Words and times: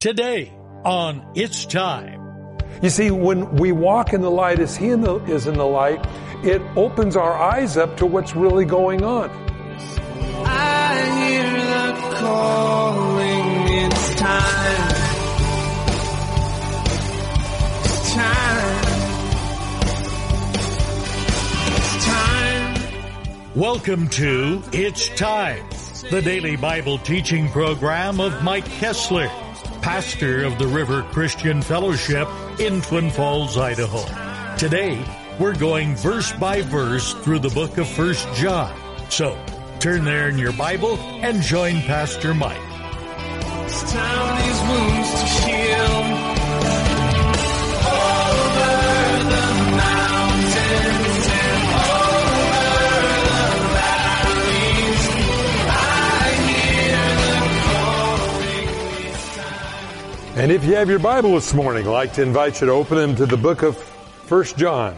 Today 0.00 0.52
on 0.84 1.28
It's 1.34 1.66
Time. 1.66 2.56
You 2.84 2.88
see, 2.88 3.10
when 3.10 3.56
we 3.56 3.72
walk 3.72 4.12
in 4.12 4.20
the 4.20 4.30
light 4.30 4.60
as 4.60 4.76
He 4.76 4.90
in 4.90 5.00
the, 5.00 5.16
is 5.24 5.48
in 5.48 5.54
the 5.54 5.66
light, 5.66 6.06
it 6.44 6.62
opens 6.76 7.16
our 7.16 7.32
eyes 7.32 7.76
up 7.76 7.96
to 7.96 8.06
what's 8.06 8.36
really 8.36 8.64
going 8.64 9.02
on. 9.02 9.28
I 10.46 10.94
hear 11.18 11.50
the 11.50 12.14
calling, 12.14 13.74
it's 13.86 14.14
time. 14.14 14.92
It's 17.82 18.14
time. 18.14 18.84
It's 21.74 22.04
time. 22.06 23.52
Welcome 23.56 24.08
to 24.10 24.62
It's 24.72 25.08
Time, 25.08 25.68
the 26.12 26.22
daily 26.22 26.54
Bible 26.54 26.98
teaching 26.98 27.48
program 27.50 28.20
of 28.20 28.44
Mike 28.44 28.66
Kessler, 28.66 29.28
pastor 29.88 30.44
of 30.44 30.58
the 30.58 30.66
River 30.66 31.02
Christian 31.12 31.62
Fellowship 31.62 32.28
in 32.60 32.82
Twin 32.82 33.08
Falls, 33.08 33.56
Idaho. 33.56 34.04
Today, 34.58 35.02
we're 35.40 35.56
going 35.56 35.96
verse 35.96 36.30
by 36.32 36.60
verse 36.60 37.14
through 37.24 37.38
the 37.38 37.48
book 37.48 37.78
of 37.78 37.88
First 37.88 38.28
John. 38.34 38.70
So, 39.08 39.34
turn 39.80 40.04
there 40.04 40.28
in 40.28 40.36
your 40.36 40.52
Bible 40.52 40.98
and 41.22 41.40
join 41.40 41.80
Pastor 41.80 42.34
Mike. 42.34 42.60
And 60.38 60.52
if 60.52 60.64
you 60.64 60.76
have 60.76 60.88
your 60.88 61.00
Bible 61.00 61.34
this 61.34 61.52
morning, 61.52 61.88
I'd 61.88 61.90
like 61.90 62.12
to 62.12 62.22
invite 62.22 62.60
you 62.60 62.68
to 62.68 62.72
open 62.72 62.96
them 62.96 63.16
to 63.16 63.26
the 63.26 63.36
book 63.36 63.62
of 63.62 63.76
First 63.76 64.56
John. 64.56 64.96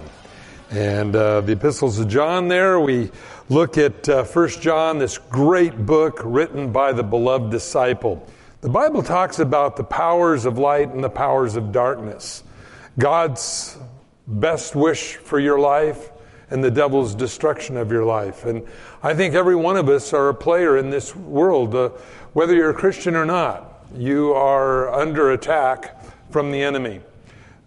And 0.70 1.16
uh, 1.16 1.40
the 1.40 1.52
epistles 1.52 1.98
of 1.98 2.08
John 2.08 2.48
there, 2.48 2.78
we 2.78 3.10
look 3.48 3.78
at 3.78 4.06
uh, 4.06 4.24
First 4.24 4.60
John, 4.60 4.98
this 4.98 5.16
great 5.16 5.86
book 5.86 6.20
written 6.22 6.72
by 6.72 6.92
the 6.92 7.02
beloved 7.02 7.50
disciple. 7.50 8.28
The 8.60 8.68
Bible 8.68 9.02
talks 9.02 9.38
about 9.38 9.78
the 9.78 9.82
powers 9.82 10.44
of 10.44 10.58
light 10.58 10.90
and 10.90 11.02
the 11.02 11.08
powers 11.08 11.56
of 11.56 11.72
darkness. 11.72 12.44
God's 12.98 13.78
best 14.26 14.76
wish 14.76 15.14
for 15.16 15.40
your 15.40 15.58
life 15.58 16.10
and 16.50 16.62
the 16.62 16.70
devil's 16.70 17.14
destruction 17.14 17.78
of 17.78 17.90
your 17.90 18.04
life. 18.04 18.44
And 18.44 18.66
I 19.02 19.14
think 19.14 19.34
every 19.34 19.56
one 19.56 19.78
of 19.78 19.88
us 19.88 20.12
are 20.12 20.28
a 20.28 20.34
player 20.34 20.76
in 20.76 20.90
this 20.90 21.16
world, 21.16 21.74
uh, 21.74 21.88
whether 22.34 22.54
you're 22.54 22.68
a 22.68 22.74
Christian 22.74 23.16
or 23.16 23.24
not. 23.24 23.69
You 23.94 24.32
are 24.34 24.92
under 24.92 25.32
attack 25.32 25.96
from 26.30 26.52
the 26.52 26.62
enemy. 26.62 27.00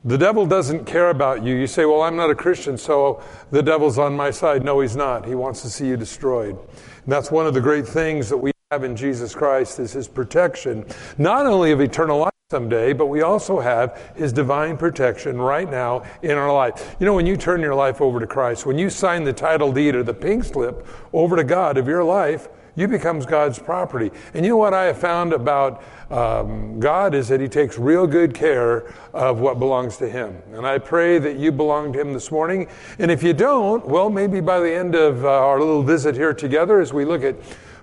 The 0.06 0.18
devil 0.18 0.46
doesn't 0.46 0.86
care 0.86 1.10
about 1.10 1.44
you. 1.44 1.56
You 1.56 1.68
say, 1.68 1.86
Well, 1.86 2.02
I'm 2.02 2.16
not 2.16 2.30
a 2.30 2.36
Christian, 2.36 2.78
so 2.78 3.22
the 3.52 3.62
devil's 3.62 3.98
on 3.98 4.16
my 4.16 4.32
side. 4.32 4.64
No, 4.64 4.80
he's 4.82 4.96
not. 4.96 5.26
He 5.26 5.36
wants 5.36 5.62
to 5.62 5.70
see 5.70 5.88
you 5.88 5.98
destroyed. 5.98 6.58
And 6.58 7.12
that's 7.12 7.32
one 7.32 7.48
of 7.48 7.54
the 7.54 7.62
great 7.62 7.88
things 7.88 8.30
that 8.30 8.38
we 8.38 8.52
have 8.72 8.84
in 8.84 8.96
Jesus 8.96 9.34
Christ 9.34 9.80
is 9.80 9.94
his 9.94 10.08
protection, 10.08 10.86
not 11.18 11.46
only 11.46 11.72
of 11.72 11.80
eternal 11.80 12.20
life 12.20 12.34
someday, 12.50 12.94
but 12.94 13.08
we 13.08 13.22
also 13.22 13.60
have 13.60 14.14
his 14.16 14.34
divine 14.34 14.78
protection 14.78 15.40
right 15.40 15.72
now 15.72 16.04
in 16.22 16.38
our 16.38 16.54
life. 16.54 16.96
You 17.00 17.06
know, 17.06 17.14
when 17.14 17.26
you 17.26 17.38
turn 17.38 17.62
your 17.62 17.76
life 17.76 18.02
over 18.02 18.20
to 18.20 18.28
Christ, 18.28 18.66
when 18.66 18.78
you 18.78 18.90
sign 18.90 19.24
the 19.24 19.34
title 19.34 19.72
deed 19.72 19.96
or 19.96 20.04
the 20.04 20.14
pink 20.14 20.44
slip 20.44 20.86
over 21.14 21.36
to 21.36 21.44
God 21.44 21.78
of 21.78 21.88
your 21.88 22.04
life, 22.04 22.50
you 22.76 22.88
becomes 22.88 23.26
God's 23.26 23.60
property. 23.60 24.12
And 24.34 24.46
you 24.46 24.52
know 24.52 24.58
what 24.58 24.74
I 24.74 24.86
have 24.86 24.98
found 24.98 25.34
about 25.34 25.84
um, 26.10 26.80
God 26.80 27.14
is 27.14 27.28
that 27.28 27.40
He 27.40 27.48
takes 27.48 27.78
real 27.78 28.08
good 28.08 28.34
care 28.34 28.94
of 29.14 29.40
what 29.40 29.60
belongs 29.60 29.98
to 29.98 30.10
Him. 30.10 30.42
And 30.54 30.66
I 30.66 30.80
pray 30.80 31.20
that 31.20 31.38
you 31.38 31.52
belong 31.52 31.94
to 31.94 32.02
Him 32.02 32.14
this 32.14 32.32
morning. 32.32 32.68
And 33.00 33.12
if 33.12 33.24
you 33.24 33.34
don't, 33.34 33.86
well, 33.88 34.10
maybe 34.10 34.42
by 34.42 34.60
the 34.60 34.74
end 34.74 34.96
of 34.96 35.24
uh, 35.24 35.30
our 35.30 35.60
little 35.60 35.84
visit 35.84 36.16
here 36.16 36.34
together, 36.34 36.80
as 36.80 36.94
we 36.94 37.06
look 37.06 37.24
at 37.24 37.36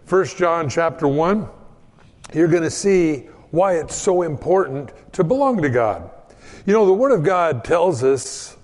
1 0.09 0.25
John 0.37 0.69
chapter 0.69 1.07
1, 1.07 1.49
you're 2.35 2.49
going 2.49 2.63
to 2.63 2.71
see 2.71 3.29
why 3.51 3.75
it's 3.75 3.95
so 3.95 4.23
important 4.23 4.93
to 5.13 5.25
belong 5.25 5.63
to 5.63 5.69
God. 5.69 6.11
You 6.67 6.73
know, 6.73 6.87
the 6.87 6.93
Word 6.93 7.13
of 7.13 7.25
God 7.25 7.65
tells 7.65 8.05
us 8.05 8.57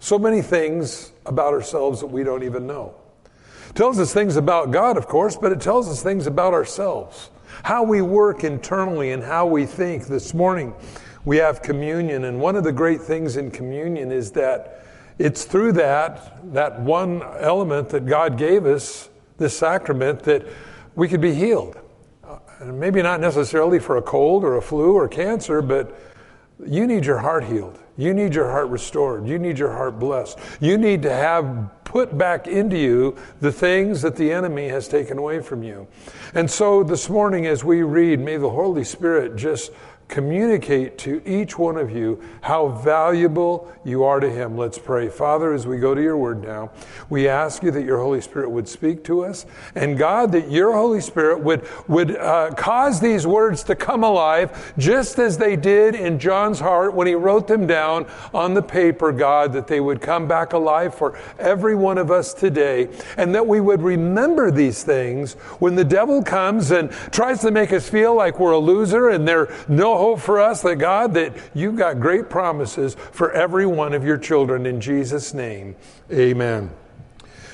so 0.00 0.18
many 0.18 0.42
things 0.42 1.12
about 1.26 1.52
ourselves 1.52 2.00
that 2.00 2.06
we 2.06 2.24
don't 2.24 2.42
even 2.42 2.66
know. 2.66 2.94
Tells 3.78 4.00
us 4.00 4.12
things 4.12 4.34
about 4.34 4.72
God, 4.72 4.96
of 4.96 5.06
course, 5.06 5.36
but 5.36 5.52
it 5.52 5.60
tells 5.60 5.88
us 5.88 6.02
things 6.02 6.26
about 6.26 6.52
ourselves. 6.52 7.30
How 7.62 7.84
we 7.84 8.02
work 8.02 8.42
internally 8.42 9.12
and 9.12 9.22
how 9.22 9.46
we 9.46 9.66
think. 9.66 10.08
This 10.08 10.34
morning 10.34 10.74
we 11.24 11.36
have 11.36 11.62
communion, 11.62 12.24
and 12.24 12.40
one 12.40 12.56
of 12.56 12.64
the 12.64 12.72
great 12.72 13.00
things 13.00 13.36
in 13.36 13.52
communion 13.52 14.10
is 14.10 14.32
that 14.32 14.84
it's 15.20 15.44
through 15.44 15.74
that, 15.74 16.52
that 16.54 16.80
one 16.80 17.22
element 17.38 17.90
that 17.90 18.04
God 18.04 18.36
gave 18.36 18.66
us, 18.66 19.10
this 19.36 19.56
sacrament, 19.56 20.24
that 20.24 20.44
we 20.96 21.06
could 21.06 21.20
be 21.20 21.32
healed. 21.32 21.78
Uh, 22.24 22.38
maybe 22.64 23.00
not 23.00 23.20
necessarily 23.20 23.78
for 23.78 23.96
a 23.96 24.02
cold 24.02 24.42
or 24.42 24.56
a 24.56 24.60
flu 24.60 24.94
or 24.94 25.06
cancer, 25.06 25.62
but 25.62 25.96
you 26.66 26.84
need 26.84 27.06
your 27.06 27.18
heart 27.18 27.44
healed. 27.44 27.78
You 27.98 28.14
need 28.14 28.32
your 28.32 28.48
heart 28.50 28.68
restored. 28.68 29.26
You 29.26 29.38
need 29.38 29.58
your 29.58 29.72
heart 29.72 29.98
blessed. 29.98 30.38
You 30.60 30.78
need 30.78 31.02
to 31.02 31.12
have 31.12 31.68
put 31.82 32.16
back 32.16 32.46
into 32.46 32.78
you 32.78 33.16
the 33.40 33.50
things 33.50 34.02
that 34.02 34.14
the 34.14 34.30
enemy 34.30 34.68
has 34.68 34.86
taken 34.86 35.18
away 35.18 35.40
from 35.40 35.62
you. 35.62 35.88
And 36.34 36.48
so 36.48 36.84
this 36.84 37.10
morning, 37.10 37.46
as 37.46 37.64
we 37.64 37.82
read, 37.82 38.20
may 38.20 38.36
the 38.36 38.50
Holy 38.50 38.84
Spirit 38.84 39.36
just 39.36 39.72
communicate 40.08 40.96
to 40.96 41.22
each 41.26 41.58
one 41.58 41.76
of 41.76 41.90
you 41.90 42.20
how 42.40 42.68
valuable 42.68 43.70
you 43.84 44.02
are 44.04 44.20
to 44.20 44.30
Him. 44.30 44.56
Let's 44.56 44.78
pray. 44.78 45.08
Father, 45.10 45.52
as 45.52 45.66
we 45.66 45.78
go 45.78 45.94
to 45.94 46.02
your 46.02 46.16
word 46.16 46.42
now, 46.42 46.70
we 47.10 47.28
ask 47.28 47.62
you 47.62 47.70
that 47.70 47.84
your 47.84 47.98
Holy 47.98 48.22
Spirit 48.22 48.50
would 48.50 48.66
speak 48.66 49.04
to 49.04 49.24
us, 49.24 49.44
and 49.74 49.98
God, 49.98 50.32
that 50.32 50.50
your 50.50 50.72
Holy 50.72 51.02
Spirit 51.02 51.40
would, 51.40 51.68
would 51.88 52.16
uh, 52.16 52.52
cause 52.56 53.00
these 53.00 53.26
words 53.26 53.62
to 53.64 53.76
come 53.76 54.02
alive 54.02 54.74
just 54.78 55.18
as 55.18 55.36
they 55.36 55.56
did 55.56 55.94
in 55.94 56.18
John's 56.18 56.60
heart 56.60 56.94
when 56.94 57.06
he 57.06 57.14
wrote 57.14 57.46
them 57.46 57.66
down 57.66 58.06
on 58.32 58.54
the 58.54 58.62
paper, 58.62 59.12
God, 59.12 59.52
that 59.52 59.66
they 59.66 59.80
would 59.80 60.00
come 60.00 60.26
back 60.26 60.54
alive 60.54 60.94
for 60.94 61.18
every 61.38 61.74
one 61.74 61.98
of 61.98 62.10
us 62.10 62.32
today, 62.32 62.88
and 63.18 63.34
that 63.34 63.46
we 63.46 63.60
would 63.60 63.82
remember 63.82 64.50
these 64.50 64.82
things 64.82 65.34
when 65.58 65.74
the 65.74 65.84
devil 65.84 66.22
comes 66.22 66.70
and 66.70 66.90
tries 67.12 67.40
to 67.40 67.50
make 67.50 67.72
us 67.72 67.90
feel 67.90 68.14
like 68.14 68.40
we're 68.40 68.52
a 68.52 68.58
loser 68.58 69.10
and 69.10 69.28
there's 69.28 69.50
no 69.68 69.97
hope 69.98 70.20
for 70.20 70.40
us, 70.40 70.62
that 70.62 70.76
God, 70.76 71.14
that 71.14 71.36
you've 71.54 71.76
got 71.76 72.00
great 72.00 72.30
promises 72.30 72.94
for 73.12 73.32
every 73.32 73.66
one 73.66 73.94
of 73.94 74.04
your 74.04 74.18
children 74.18 74.66
in 74.66 74.80
Jesus' 74.80 75.34
name. 75.34 75.76
Amen. 76.12 76.70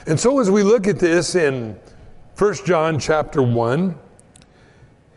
And 0.07 0.21
so 0.21 0.39
as 0.41 0.51
we 0.51 0.63
look 0.63 0.87
at 0.87 0.99
this 0.99 1.35
in 1.35 1.79
1 2.37 2.55
John 2.67 2.99
chapter 2.99 3.43
1, 3.43 3.99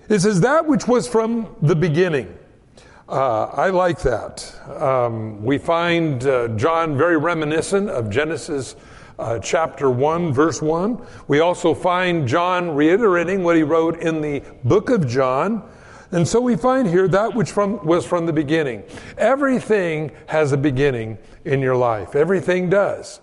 it 0.10 0.20
says, 0.20 0.42
That 0.42 0.66
which 0.66 0.88
was 0.88 1.08
from 1.08 1.56
the 1.62 1.76
beginning. 1.76 2.34
Uh, 3.10 3.46
I 3.46 3.70
like 3.70 4.00
that. 4.02 4.54
Um, 4.82 5.44
we 5.44 5.58
find 5.58 6.26
uh, 6.26 6.50
John 6.50 6.98
very 6.98 7.18
reminiscent 7.18 7.90
of 7.90 8.10
Genesis 8.10 8.76
uh, 9.20 9.40
chapter 9.40 9.90
1, 9.90 10.34
verse 10.34 10.62
1. 10.62 11.06
We 11.28 11.40
also 11.40 11.74
find 11.74 12.28
John 12.28 12.76
reiterating 12.76 13.44
what 13.44 13.56
he 13.56 13.64
wrote 13.64 14.00
in 14.00 14.22
the 14.22 14.44
book 14.64 14.90
of 14.90 15.08
John. 15.08 15.64
And 16.12 16.28
so 16.28 16.40
we 16.40 16.56
find 16.56 16.88
here 16.88 17.08
that 17.10 17.34
which 17.36 17.52
from, 17.52 17.86
was 17.86 18.06
from 18.06 18.26
the 18.26 18.34
beginning. 18.34 18.84
Everything 19.18 20.12
has 20.28 20.52
a 20.52 20.58
beginning 20.58 21.18
in 21.44 21.60
your 21.60 21.76
life. 21.76 22.16
Everything 22.16 22.70
does. 22.70 23.20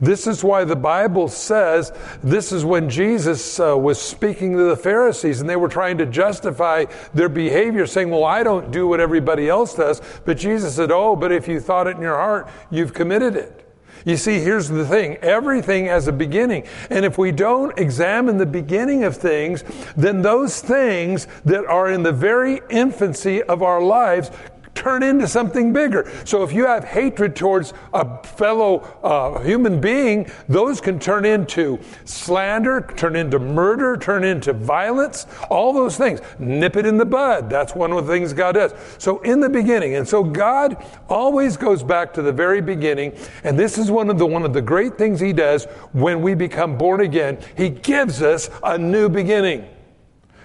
This 0.00 0.26
is 0.26 0.44
why 0.44 0.64
the 0.64 0.76
Bible 0.76 1.28
says 1.28 1.92
this 2.22 2.52
is 2.52 2.64
when 2.64 2.90
Jesus 2.90 3.58
uh, 3.58 3.76
was 3.76 4.00
speaking 4.00 4.56
to 4.56 4.64
the 4.64 4.76
Pharisees 4.76 5.40
and 5.40 5.48
they 5.48 5.56
were 5.56 5.68
trying 5.68 5.96
to 5.98 6.06
justify 6.06 6.84
their 7.14 7.30
behavior, 7.30 7.86
saying, 7.86 8.10
Well, 8.10 8.24
I 8.24 8.42
don't 8.42 8.70
do 8.70 8.86
what 8.86 9.00
everybody 9.00 9.48
else 9.48 9.74
does. 9.74 10.02
But 10.26 10.36
Jesus 10.36 10.76
said, 10.76 10.90
Oh, 10.92 11.16
but 11.16 11.32
if 11.32 11.48
you 11.48 11.60
thought 11.60 11.86
it 11.86 11.96
in 11.96 12.02
your 12.02 12.16
heart, 12.16 12.48
you've 12.70 12.92
committed 12.92 13.36
it. 13.36 13.65
You 14.06 14.16
see, 14.16 14.38
here's 14.38 14.68
the 14.68 14.86
thing 14.86 15.16
everything 15.16 15.86
has 15.86 16.06
a 16.06 16.12
beginning. 16.12 16.64
And 16.90 17.04
if 17.04 17.18
we 17.18 17.32
don't 17.32 17.76
examine 17.76 18.38
the 18.38 18.46
beginning 18.46 19.02
of 19.02 19.16
things, 19.16 19.64
then 19.96 20.22
those 20.22 20.60
things 20.60 21.26
that 21.44 21.66
are 21.66 21.90
in 21.90 22.04
the 22.04 22.12
very 22.12 22.60
infancy 22.70 23.42
of 23.42 23.64
our 23.64 23.82
lives 23.82 24.30
turn 24.76 25.02
into 25.02 25.26
something 25.26 25.72
bigger. 25.72 26.08
So 26.24 26.42
if 26.44 26.52
you 26.52 26.66
have 26.66 26.84
hatred 26.84 27.34
towards 27.34 27.72
a 27.92 28.22
fellow 28.22 28.80
uh, 29.02 29.42
human 29.42 29.80
being, 29.80 30.30
those 30.48 30.80
can 30.80 31.00
turn 31.00 31.24
into 31.24 31.80
slander, 32.04 32.88
turn 32.96 33.16
into 33.16 33.38
murder, 33.38 33.96
turn 33.96 34.22
into 34.22 34.52
violence, 34.52 35.26
all 35.50 35.72
those 35.72 35.96
things. 35.96 36.20
Nip 36.38 36.76
it 36.76 36.86
in 36.86 36.98
the 36.98 37.04
bud. 37.04 37.50
That's 37.50 37.74
one 37.74 37.90
of 37.92 38.06
the 38.06 38.12
things 38.12 38.32
God 38.32 38.52
does. 38.52 38.74
So 38.98 39.20
in 39.22 39.40
the 39.40 39.48
beginning, 39.48 39.96
and 39.96 40.06
so 40.06 40.22
God 40.22 40.84
always 41.08 41.56
goes 41.56 41.82
back 41.82 42.12
to 42.14 42.22
the 42.22 42.32
very 42.32 42.60
beginning, 42.60 43.16
and 43.42 43.58
this 43.58 43.78
is 43.78 43.90
one 43.90 44.10
of 44.10 44.18
the 44.18 44.26
one 44.26 44.44
of 44.44 44.52
the 44.52 44.62
great 44.62 44.98
things 44.98 45.18
He 45.18 45.32
does 45.32 45.64
when 45.92 46.20
we 46.20 46.34
become 46.34 46.76
born 46.76 47.00
again. 47.00 47.38
He 47.56 47.70
gives 47.70 48.22
us 48.22 48.50
a 48.62 48.76
new 48.76 49.08
beginning. 49.08 49.66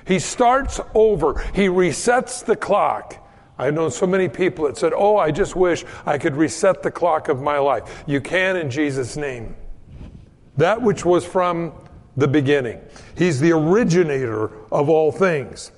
He 0.05 0.19
starts 0.19 0.79
over. 0.93 1.39
He 1.53 1.67
resets 1.67 2.43
the 2.43 2.55
clock. 2.55 3.20
I've 3.61 3.75
known 3.75 3.91
so 3.91 4.07
many 4.07 4.27
people 4.27 4.65
that 4.65 4.75
said, 4.75 4.91
Oh, 4.95 5.17
I 5.17 5.29
just 5.29 5.55
wish 5.55 5.85
I 6.03 6.17
could 6.17 6.35
reset 6.35 6.81
the 6.81 6.89
clock 6.89 7.29
of 7.29 7.41
my 7.41 7.59
life. 7.59 8.03
You 8.07 8.19
can 8.19 8.57
in 8.57 8.71
Jesus' 8.71 9.15
name. 9.15 9.55
That 10.57 10.81
which 10.81 11.05
was 11.05 11.23
from 11.23 11.73
the 12.17 12.27
beginning. 12.27 12.81
He's 13.15 13.39
the 13.39 13.51
originator 13.51 14.51
of 14.71 14.89
all 14.89 15.11
things. 15.11 15.71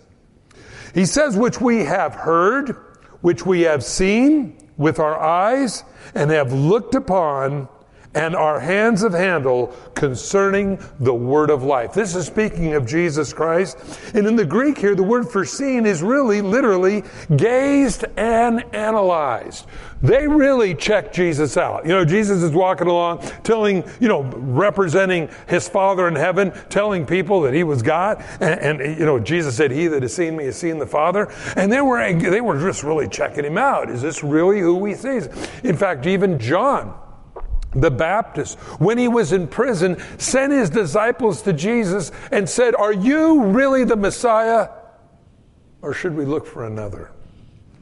He 0.93 1.05
says, 1.05 1.35
which 1.35 1.59
we 1.59 1.79
have 1.79 2.15
heard, 2.15 2.77
which 3.19 3.45
we 3.45 3.61
have 3.61 3.83
seen 3.83 4.57
with 4.77 4.97
our 4.99 5.19
eyes, 5.19 5.83
and 6.15 6.31
have 6.31 6.53
looked 6.53 6.95
upon 6.95 7.67
and 8.15 8.35
our 8.35 8.59
hands 8.59 9.01
have 9.01 9.13
handled 9.13 9.75
concerning 9.95 10.79
the 10.99 11.13
word 11.13 11.49
of 11.49 11.63
life. 11.63 11.93
This 11.93 12.15
is 12.15 12.27
speaking 12.27 12.73
of 12.73 12.85
Jesus 12.85 13.33
Christ. 13.33 13.77
And 14.13 14.27
in 14.27 14.35
the 14.35 14.45
Greek 14.45 14.77
here, 14.77 14.95
the 14.95 15.03
word 15.03 15.29
for 15.29 15.45
seen 15.45 15.85
is 15.85 16.01
really 16.01 16.41
literally 16.41 17.03
gazed 17.35 18.05
and 18.17 18.63
analyzed. 18.75 19.65
They 20.01 20.27
really 20.27 20.75
checked 20.75 21.15
Jesus 21.15 21.55
out. 21.55 21.85
You 21.85 21.93
know, 21.93 22.03
Jesus 22.03 22.43
is 22.43 22.51
walking 22.51 22.87
along 22.87 23.19
telling, 23.43 23.83
you 24.01 24.09
know, 24.09 24.23
representing 24.23 25.29
his 25.47 25.69
Father 25.69 26.07
in 26.07 26.15
heaven, 26.15 26.51
telling 26.69 27.05
people 27.05 27.41
that 27.41 27.53
he 27.53 27.63
was 27.63 27.81
God. 27.81 28.23
And, 28.41 28.81
and 28.81 28.99
you 28.99 29.05
know, 29.05 29.19
Jesus 29.19 29.55
said, 29.55 29.71
He 29.71 29.87
that 29.87 30.01
has 30.01 30.13
seen 30.13 30.35
me 30.35 30.45
has 30.45 30.57
seen 30.57 30.77
the 30.77 30.85
Father. 30.85 31.31
And 31.55 31.71
they 31.71 31.81
were, 31.81 32.13
they 32.13 32.41
were 32.41 32.59
just 32.59 32.83
really 32.83 33.07
checking 33.07 33.45
him 33.45 33.57
out. 33.57 33.89
Is 33.89 34.01
this 34.01 34.23
really 34.23 34.59
who 34.59 34.75
we 34.75 34.93
see? 34.93 35.21
In 35.63 35.77
fact, 35.77 36.05
even 36.05 36.37
John, 36.37 36.93
the 37.75 37.91
Baptist, 37.91 38.57
when 38.79 38.97
he 38.97 39.07
was 39.07 39.33
in 39.33 39.47
prison, 39.47 39.97
sent 40.17 40.53
his 40.53 40.69
disciples 40.69 41.41
to 41.43 41.53
Jesus 41.53 42.11
and 42.31 42.49
said, 42.49 42.75
Are 42.75 42.93
you 42.93 43.43
really 43.45 43.83
the 43.83 43.95
Messiah? 43.95 44.69
Or 45.81 45.93
should 45.93 46.15
we 46.15 46.25
look 46.25 46.45
for 46.45 46.65
another? 46.65 47.11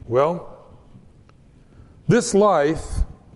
Well, 0.08 0.66
this 2.08 2.34
life 2.34 2.84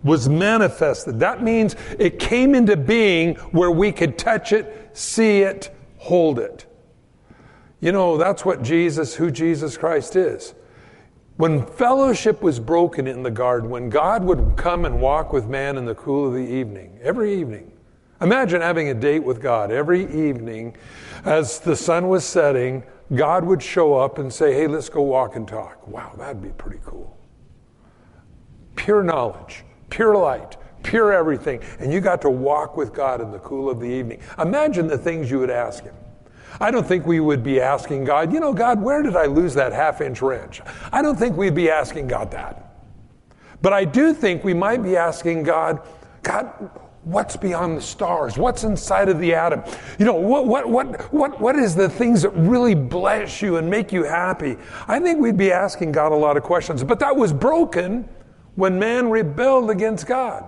was 0.03 0.29
manifested. 0.29 1.21
That 1.21 1.43
means 1.43 1.77
it 1.99 2.19
came 2.19 2.55
into 2.55 2.77
being 2.77 3.35
where 3.53 3.71
we 3.71 3.93
could 3.93 4.19
touch 4.19 4.53
it, 4.53 4.91
see 4.93 5.41
it, 5.41 5.75
hold 5.99 6.39
it. 6.39 6.67
You 7.81 7.93
know, 7.93 8.17
that's 8.17 8.45
what 8.45 8.63
Jesus, 8.63 9.15
who 9.15 9.31
Jesus 9.31 9.77
Christ 9.77 10.17
is. 10.17 10.55
When 11.37 11.67
fellowship 11.67 12.41
was 12.41 12.59
broken 12.59 13.07
in 13.07 13.23
the 13.23 13.31
garden, 13.31 13.69
when 13.69 13.91
God 13.91 14.25
would 14.25 14.57
come 14.57 14.87
and 14.87 15.01
walk 15.01 15.35
with 15.35 15.47
man 15.47 15.77
in 15.77 15.85
the 15.85 15.95
cool 15.95 16.29
of 16.29 16.33
the 16.33 16.39
evening, 16.39 16.99
every 17.03 17.39
evening, 17.39 17.73
imagine 18.23 18.63
having 18.63 18.89
a 18.89 18.95
date 18.95 19.23
with 19.23 19.43
God 19.43 19.71
every 19.71 20.05
evening 20.05 20.77
as 21.27 21.61
the 21.61 21.77
sun 21.77 22.09
was 22.09 22.25
setting, 22.25 22.83
God 23.15 23.45
would 23.45 23.63
show 23.63 23.95
up 23.95 24.17
and 24.19 24.33
say, 24.33 24.55
Hey, 24.55 24.67
let's 24.67 24.89
go 24.89 25.03
walk 25.03 25.37
and 25.37 25.47
talk. 25.47 25.87
Wow, 25.87 26.15
that'd 26.17 26.41
be 26.41 26.49
pretty 26.51 26.81
cool. 26.85 27.15
Pure 28.75 29.05
knowledge, 29.05 29.63
pure 29.91 30.17
light, 30.17 30.57
pure 30.83 31.13
everything. 31.13 31.61
And 31.81 31.93
you 31.93 32.01
got 32.01 32.23
to 32.23 32.31
walk 32.31 32.79
with 32.79 32.95
God 32.95 33.21
in 33.21 33.31
the 33.31 33.41
cool 33.41 33.69
of 33.69 33.79
the 33.79 33.87
evening. 33.87 34.21
Imagine 34.39 34.87
the 34.87 34.99
things 34.99 35.31
you 35.31 35.39
would 35.39 35.51
ask 35.51 35.85
Him. 35.85 35.95
I 36.61 36.71
don't 36.71 36.87
think 36.87 37.07
we 37.07 37.21
would 37.21 37.43
be 37.43 37.61
asking 37.61 38.05
God, 38.05 38.33
you 38.33 38.41
know, 38.41 38.53
God, 38.53 38.81
where 38.81 39.03
did 39.03 39.17
I 39.17 39.27
lose 39.27 39.55
that 39.55 39.73
half 39.73 40.01
inch 40.01 40.23
wrench? 40.23 40.61
I 40.93 41.03
don't 41.03 41.19
think 41.19 41.37
we'd 41.37 41.55
be 41.55 41.71
asking 41.71 42.09
God 42.09 42.31
that. 42.33 42.75
But 43.63 43.73
I 43.73 43.85
do 43.85 44.15
think 44.15 44.45
we 44.45 44.55
might 44.55 44.83
be 44.83 44.97
asking 44.97 45.43
God, 45.43 45.81
God, 46.23 46.71
what's 47.05 47.37
beyond 47.37 47.77
the 47.77 47.83
stars? 47.83 48.37
What's 48.37 48.65
inside 48.65 49.09
of 49.09 49.19
the 49.19 49.35
atom? 49.35 49.63
You 49.99 50.05
know, 50.05 50.15
what, 50.15 50.47
what, 50.47 50.69
what, 50.69 51.13
what, 51.13 51.41
what 51.41 51.57
is 51.57 51.75
the 51.75 51.89
things 51.89 52.23
that 52.23 52.31
really 52.31 52.75
bless 52.75 53.41
you 53.41 53.57
and 53.57 53.71
make 53.71 53.93
you 53.93 54.03
happy? 54.03 54.57
I 54.89 54.99
think 55.01 55.21
we'd 55.21 55.37
be 55.37 55.53
asking 55.53 55.93
God 55.93 56.13
a 56.13 56.17
lot 56.17 56.37
of 56.37 56.43
questions. 56.43 56.83
But 56.83 56.99
that 57.01 57.15
was 57.15 57.33
broken 57.33 58.09
when 58.57 58.79
man 58.79 59.11
rebelled 59.11 59.71
against 59.71 60.07
God 60.07 60.45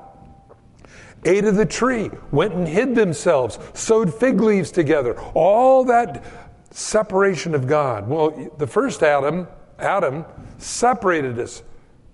ate 1.24 1.44
of 1.44 1.56
the 1.56 1.66
tree, 1.66 2.10
went 2.30 2.54
and 2.54 2.68
hid 2.68 2.94
themselves, 2.94 3.58
sewed 3.74 4.12
fig 4.12 4.40
leaves 4.40 4.70
together. 4.70 5.18
All 5.34 5.84
that 5.84 6.24
separation 6.70 7.54
of 7.54 7.66
God. 7.66 8.08
Well, 8.08 8.50
the 8.58 8.66
first 8.66 9.02
Adam, 9.02 9.48
Adam, 9.78 10.24
separated 10.58 11.38
us 11.38 11.62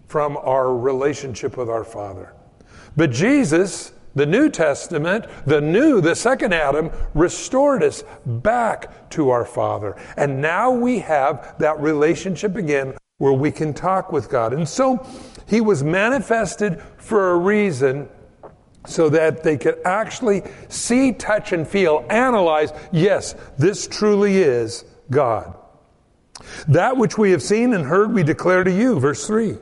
from 0.06 0.37
our 0.37 0.75
relationship 0.77 1.56
with 1.56 1.69
our 1.69 1.85
Father. 1.85 2.33
But 2.97 3.11
Jesus, 3.11 3.93
the 4.15 4.27
New 4.27 4.49
Testament, 4.49 5.27
the 5.47 5.61
new, 5.61 6.00
the 6.00 6.15
second 6.15 6.55
Adam, 6.55 6.91
restored 7.15 7.83
us 7.83 8.05
back 8.25 9.11
to 9.11 9.31
our 9.31 9.45
Father. 9.45 9.97
And 10.17 10.41
now 10.41 10.71
we 10.71 11.00
have 11.00 11.57
that 11.59 11.81
relationship 11.81 12.57
again 12.57 12.95
where 13.19 13.33
we 13.33 13.50
can 13.50 13.75
talk 13.75 14.12
with 14.12 14.29
God. 14.29 14.53
And 14.53 14.69
so 14.69 15.05
he 15.49 15.61
was 15.61 15.83
manifested 15.83 16.81
for 16.97 17.33
a 17.33 17.37
reason 17.37 18.09
so 18.87 19.09
that 19.09 19.43
they 19.43 19.57
could 19.57 19.79
actually 19.85 20.43
see, 20.69 21.13
touch, 21.13 21.53
and 21.53 21.67
feel, 21.67 22.05
analyze 22.11 22.71
yes, 22.93 23.35
this 23.59 23.87
truly 23.87 24.37
is 24.39 24.85
God. 25.11 25.55
That 26.69 26.97
which 26.97 27.17
we 27.17 27.31
have 27.31 27.43
seen 27.43 27.73
and 27.75 27.87
heard, 27.87 28.13
we 28.13 28.23
declare 28.23 28.65
to 28.65 28.71
you. 28.71 29.01
Verse 29.01 29.27
3. 29.27 29.57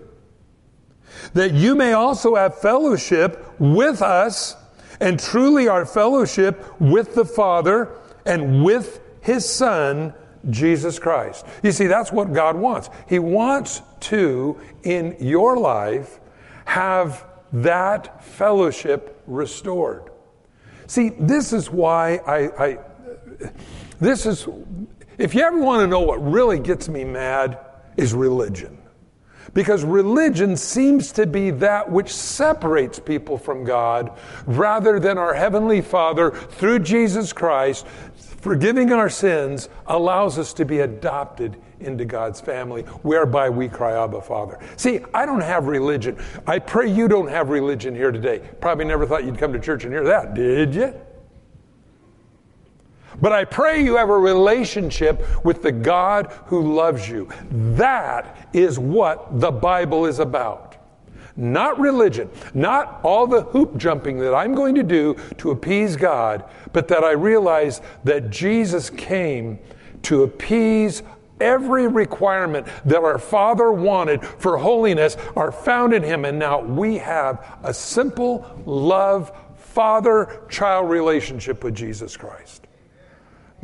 That 1.35 1.53
you 1.53 1.75
may 1.75 1.93
also 1.93 2.35
have 2.35 2.59
fellowship 2.59 3.47
with 3.59 4.03
us, 4.03 4.57
and 5.01 5.19
truly 5.19 5.69
our 5.69 5.87
fellowship 5.87 6.81
with 6.81 7.15
the 7.15 7.25
Father 7.25 7.91
and 8.27 8.65
with 8.65 9.01
His 9.21 9.49
Son, 9.49 10.15
Jesus 10.51 10.99
Christ. 10.99 11.47
You 11.63 11.73
see, 11.73 11.87
that's 11.87 12.11
what 12.11 12.33
God 12.33 12.57
wants. 12.57 12.91
He 13.09 13.19
wants 13.19 13.83
to, 14.01 14.59
in 14.83 15.17
your 15.21 15.57
life, 15.57 16.19
have 16.65 17.25
that 17.53 18.25
fellowship 18.25 19.23
restored. 19.27 20.11
See, 20.87 21.11
this 21.11 21.53
is 21.53 21.71
why 21.71 22.17
I, 22.27 22.65
I, 22.65 22.79
this 24.01 24.27
is, 24.27 24.49
if 25.19 25.35
you 25.35 25.43
ever 25.43 25.59
want 25.59 25.81
to 25.81 25.87
know 25.87 26.01
what 26.01 26.23
really 26.23 26.59
gets 26.59 26.89
me 26.89 27.05
mad, 27.05 27.59
is 27.97 28.15
religion. 28.15 28.82
Because 29.55 29.85
religion 29.85 30.57
seems 30.57 31.13
to 31.13 31.27
be 31.27 31.51
that 31.51 31.91
which 31.91 32.13
separates 32.13 32.99
people 32.99 33.37
from 33.37 33.65
God 33.65 34.19
rather 34.47 34.99
than 34.99 35.19
our 35.19 35.35
Heavenly 35.35 35.83
Father 35.83 36.31
through 36.31 36.79
Jesus 36.81 37.33
Christ, 37.33 37.87
forgiving 38.17 38.93
our 38.93 39.11
sins, 39.11 39.69
allows 39.87 40.39
us 40.39 40.55
to 40.55 40.65
be 40.65 40.81
adopted 40.81 41.57
into 41.81 42.05
God's 42.05 42.41
family, 42.41 42.83
whereby 43.03 43.51
we 43.51 43.69
cry, 43.69 44.03
Abba, 44.03 44.23
Father. 44.23 44.59
See, 44.77 45.01
I 45.13 45.27
don't 45.27 45.43
have 45.43 45.67
religion. 45.67 46.17
I 46.47 46.59
pray 46.59 46.91
you 46.91 47.09
don't 47.09 47.29
have 47.29 47.51
religion 47.51 47.95
here 47.95 48.13
today. 48.13 48.41
Probably 48.61 48.85
never 48.85 49.07
thought 49.07 49.25
you'd 49.25 49.39
come 49.39 49.53
to 49.53 49.61
church 49.61 49.85
and 49.85 49.93
hear 49.93 50.05
that, 50.05 50.35
did 50.35 50.75
you? 50.75 50.95
But 53.21 53.33
I 53.33 53.45
pray 53.45 53.83
you 53.83 53.97
have 53.97 54.11
a 54.11 54.19
relationship 54.19 55.45
with 55.45 55.63
the 55.63 55.73
God 55.73 56.33
who 56.47 56.75
loves 56.75 57.09
you. 57.09 57.29
That 57.51 58.49
is 58.53 58.79
what 58.79 59.41
the 59.41 59.51
Bible 59.51 60.07
is 60.07 60.19
about. 60.19 60.77
Not 61.37 61.79
religion, 61.79 62.29
not 62.53 63.01
all 63.03 63.27
the 63.27 63.43
hoop 63.43 63.77
jumping 63.77 64.19
that 64.19 64.35
I'm 64.35 64.55
going 64.55 64.75
to 64.75 64.83
do 64.83 65.17
to 65.39 65.51
appease 65.51 65.97
God, 65.97 66.45
but 66.73 66.89
that 66.89 67.05
I 67.05 67.13
realize 67.13 67.81
that 68.05 68.31
Jesus 68.31 68.91
came 68.91 69.59
to 70.03 70.25
appease 70.25 71.03
every 71.41 71.89
requirement 71.89 72.67
that 72.85 73.03
our 73.03 73.19
Father 73.19 73.73
wanted 73.73 74.25
for 74.25 74.59
holiness 74.59 75.17
are 75.35 75.51
found 75.53 75.95
in 75.95 76.03
Him. 76.03 76.25
And 76.25 76.39
now 76.39 76.61
we 76.61 76.99
have 76.99 77.59
a 77.63 77.73
simple 77.73 78.63
love, 78.67 79.33
father 79.57 80.43
child 80.51 80.91
relationship 80.91 81.65
with 81.65 81.75
Jesus 81.75 82.17
Christ. 82.17 82.67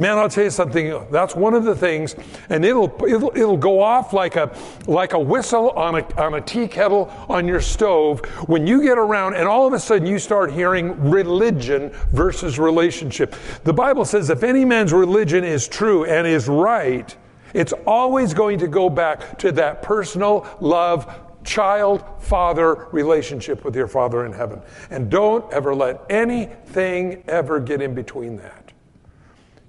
Man, 0.00 0.16
I'll 0.16 0.28
tell 0.28 0.44
you 0.44 0.50
something. 0.50 1.06
That's 1.10 1.34
one 1.34 1.54
of 1.54 1.64
the 1.64 1.74
things, 1.74 2.14
and 2.50 2.64
it'll 2.64 2.94
it'll, 3.04 3.36
it'll 3.36 3.56
go 3.56 3.82
off 3.82 4.12
like 4.12 4.36
a 4.36 4.56
like 4.86 5.12
a 5.12 5.18
whistle 5.18 5.70
on 5.70 5.96
a 5.96 6.20
on 6.20 6.34
a 6.34 6.40
tea 6.40 6.68
kettle 6.68 7.12
on 7.28 7.48
your 7.48 7.60
stove 7.60 8.24
when 8.46 8.64
you 8.64 8.80
get 8.80 8.96
around, 8.96 9.34
and 9.34 9.48
all 9.48 9.66
of 9.66 9.72
a 9.72 9.78
sudden 9.80 10.06
you 10.06 10.20
start 10.20 10.52
hearing 10.52 11.10
religion 11.10 11.90
versus 12.12 12.60
relationship. 12.60 13.34
The 13.64 13.72
Bible 13.72 14.04
says, 14.04 14.30
if 14.30 14.44
any 14.44 14.64
man's 14.64 14.92
religion 14.92 15.42
is 15.42 15.66
true 15.66 16.04
and 16.04 16.28
is 16.28 16.46
right, 16.46 17.16
it's 17.52 17.72
always 17.84 18.34
going 18.34 18.60
to 18.60 18.68
go 18.68 18.88
back 18.88 19.36
to 19.38 19.50
that 19.52 19.82
personal 19.82 20.46
love, 20.60 21.12
child 21.42 22.04
father 22.20 22.86
relationship 22.92 23.64
with 23.64 23.74
your 23.74 23.88
Father 23.88 24.26
in 24.26 24.32
heaven. 24.32 24.62
And 24.90 25.10
don't 25.10 25.52
ever 25.52 25.74
let 25.74 26.02
anything 26.08 27.24
ever 27.26 27.58
get 27.58 27.82
in 27.82 27.94
between 27.94 28.36
that. 28.36 28.67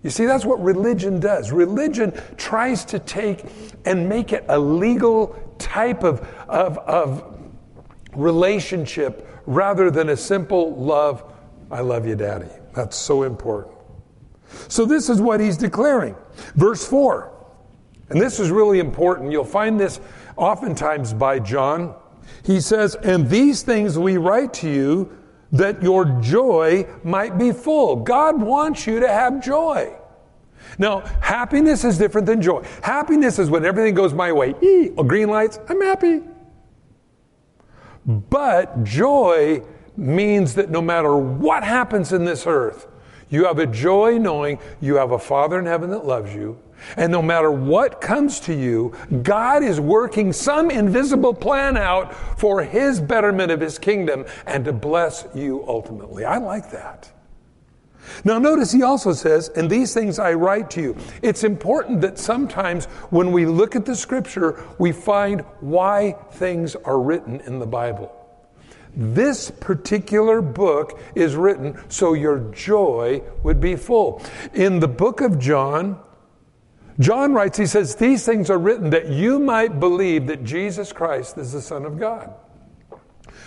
You 0.02 0.10
see, 0.10 0.26
that's 0.26 0.46
what 0.46 0.62
religion 0.64 1.20
does. 1.20 1.52
Religion 1.52 2.14
tries 2.38 2.86
to 2.86 3.00
take 3.00 3.44
and 3.86 4.08
make 4.08 4.32
it 4.32 4.46
a 4.48 4.58
legal 4.58 5.36
type 5.58 6.04
of, 6.04 6.22
of, 6.48 6.78
of 6.78 7.40
relationship 8.14 9.28
rather 9.46 9.92
than 9.92 10.10
a 10.10 10.18
simple 10.18 10.76
love, 10.76 11.24
I 11.70 11.82
love 11.82 12.08
you, 12.08 12.16
daddy. 12.16 12.50
That's 12.74 12.96
so 12.96 13.24
important. 13.24 13.76
So, 14.68 14.86
this 14.86 15.10
is 15.10 15.22
what 15.22 15.40
he's 15.40 15.58
declaring. 15.58 16.16
Verse 16.56 16.88
4 16.88 17.32
And 18.10 18.22
this 18.22 18.40
is 18.40 18.52
really 18.52 18.80
important. 18.80 19.32
You'll 19.32 19.44
find 19.44 19.80
this 19.80 20.00
oftentimes 20.38 21.14
by 21.14 21.40
John. 21.40 21.94
He 22.44 22.62
says, 22.62 22.96
And 22.96 23.30
these 23.30 23.64
things 23.64 23.98
we 23.98 24.18
write 24.18 24.54
to 24.56 24.70
you 24.70 25.19
that 25.52 25.82
your 25.82 26.06
joy 26.22 26.88
might 27.04 27.38
be 27.38 27.52
full. 27.52 27.98
God 27.98 28.42
wants 28.42 28.86
you 28.86 29.00
to 29.00 29.08
have 29.08 29.44
joy. 29.44 29.96
Now, 30.78 31.00
happiness 31.22 31.84
is 31.84 31.98
different 31.98 32.28
than 32.28 32.42
joy. 32.42 32.64
Happiness 32.84 33.40
is 33.40 33.50
when 33.50 33.66
everything 33.66 33.96
goes 33.96 34.14
my 34.14 34.32
way. 34.32 34.54
Eee, 34.62 34.90
green 34.90 35.30
lights, 35.30 35.60
I'm 35.68 35.82
happy. 35.82 36.22
But 38.06 38.84
joy 38.84 39.64
means 39.98 40.56
that 40.56 40.70
no 40.70 40.82
matter 40.82 41.16
what 41.16 41.64
happens 41.64 42.14
in 42.14 42.26
this 42.26 42.46
earth, 42.48 42.88
you 43.30 43.46
have 43.46 43.60
a 43.60 43.66
joy 43.66 44.18
knowing 44.18 44.60
you 44.80 44.96
have 44.96 45.12
a 45.12 45.20
Father 45.20 45.60
in 45.60 45.66
heaven 45.66 45.90
that 45.92 46.06
loves 46.06 46.34
you. 46.34 46.58
And 46.98 47.12
no 47.12 47.22
matter 47.22 47.52
what 47.52 48.02
comes 48.02 48.40
to 48.42 48.54
you, 48.54 48.94
God 49.24 49.64
is 49.64 49.80
working 49.80 50.34
some 50.34 50.72
invisible 50.72 51.34
plan 51.34 51.78
out 51.78 52.14
for 52.40 52.64
His 52.64 53.00
betterment 53.00 53.52
of 53.52 53.60
His 53.60 53.78
kingdom 53.78 54.26
and 54.46 54.66
to 54.66 54.74
bless 54.74 55.28
you 55.34 55.64
ultimately. 55.68 56.26
I 56.26 56.38
like 56.38 56.72
that. 56.72 57.12
Now, 58.24 58.40
notice 58.40 58.72
he 58.72 58.84
also 58.84 59.14
says, 59.14 59.50
and 59.50 59.70
these 59.70 59.94
things 59.94 60.20
I 60.20 60.34
write 60.34 60.70
to 60.72 60.82
you. 60.82 60.98
It's 61.22 61.44
important 61.44 62.02
that 62.02 62.18
sometimes 62.18 62.86
when 63.12 63.32
we 63.32 63.46
look 63.46 63.76
at 63.76 63.86
the 63.86 63.96
scripture, 63.96 64.64
we 64.80 64.92
find 64.92 65.42
why 65.60 66.16
things 66.32 66.76
are 66.76 67.00
written 67.00 67.42
in 67.42 67.60
the 67.60 67.68
Bible. 67.68 68.16
This 68.96 69.52
particular 69.52 70.42
book 70.42 71.00
is 71.14 71.36
written 71.36 71.80
so 71.90 72.14
your 72.14 72.40
joy 72.52 73.22
would 73.44 73.62
be 73.62 73.76
full. 73.76 74.22
In 74.54 74.80
the 74.80 74.88
book 74.88 75.22
of 75.22 75.38
John, 75.40 76.00
John 77.00 77.34
writes, 77.34 77.58
he 77.58 77.66
says, 77.66 77.96
These 77.96 78.26
things 78.26 78.50
are 78.50 78.58
written 78.58 78.90
that 78.90 79.08
you 79.08 79.40
might 79.40 79.80
believe 79.80 80.28
that 80.28 80.44
Jesus 80.44 80.92
Christ 80.92 81.38
is 81.38 81.54
the 81.54 81.62
Son 81.62 81.86
of 81.86 81.98
God. 81.98 82.34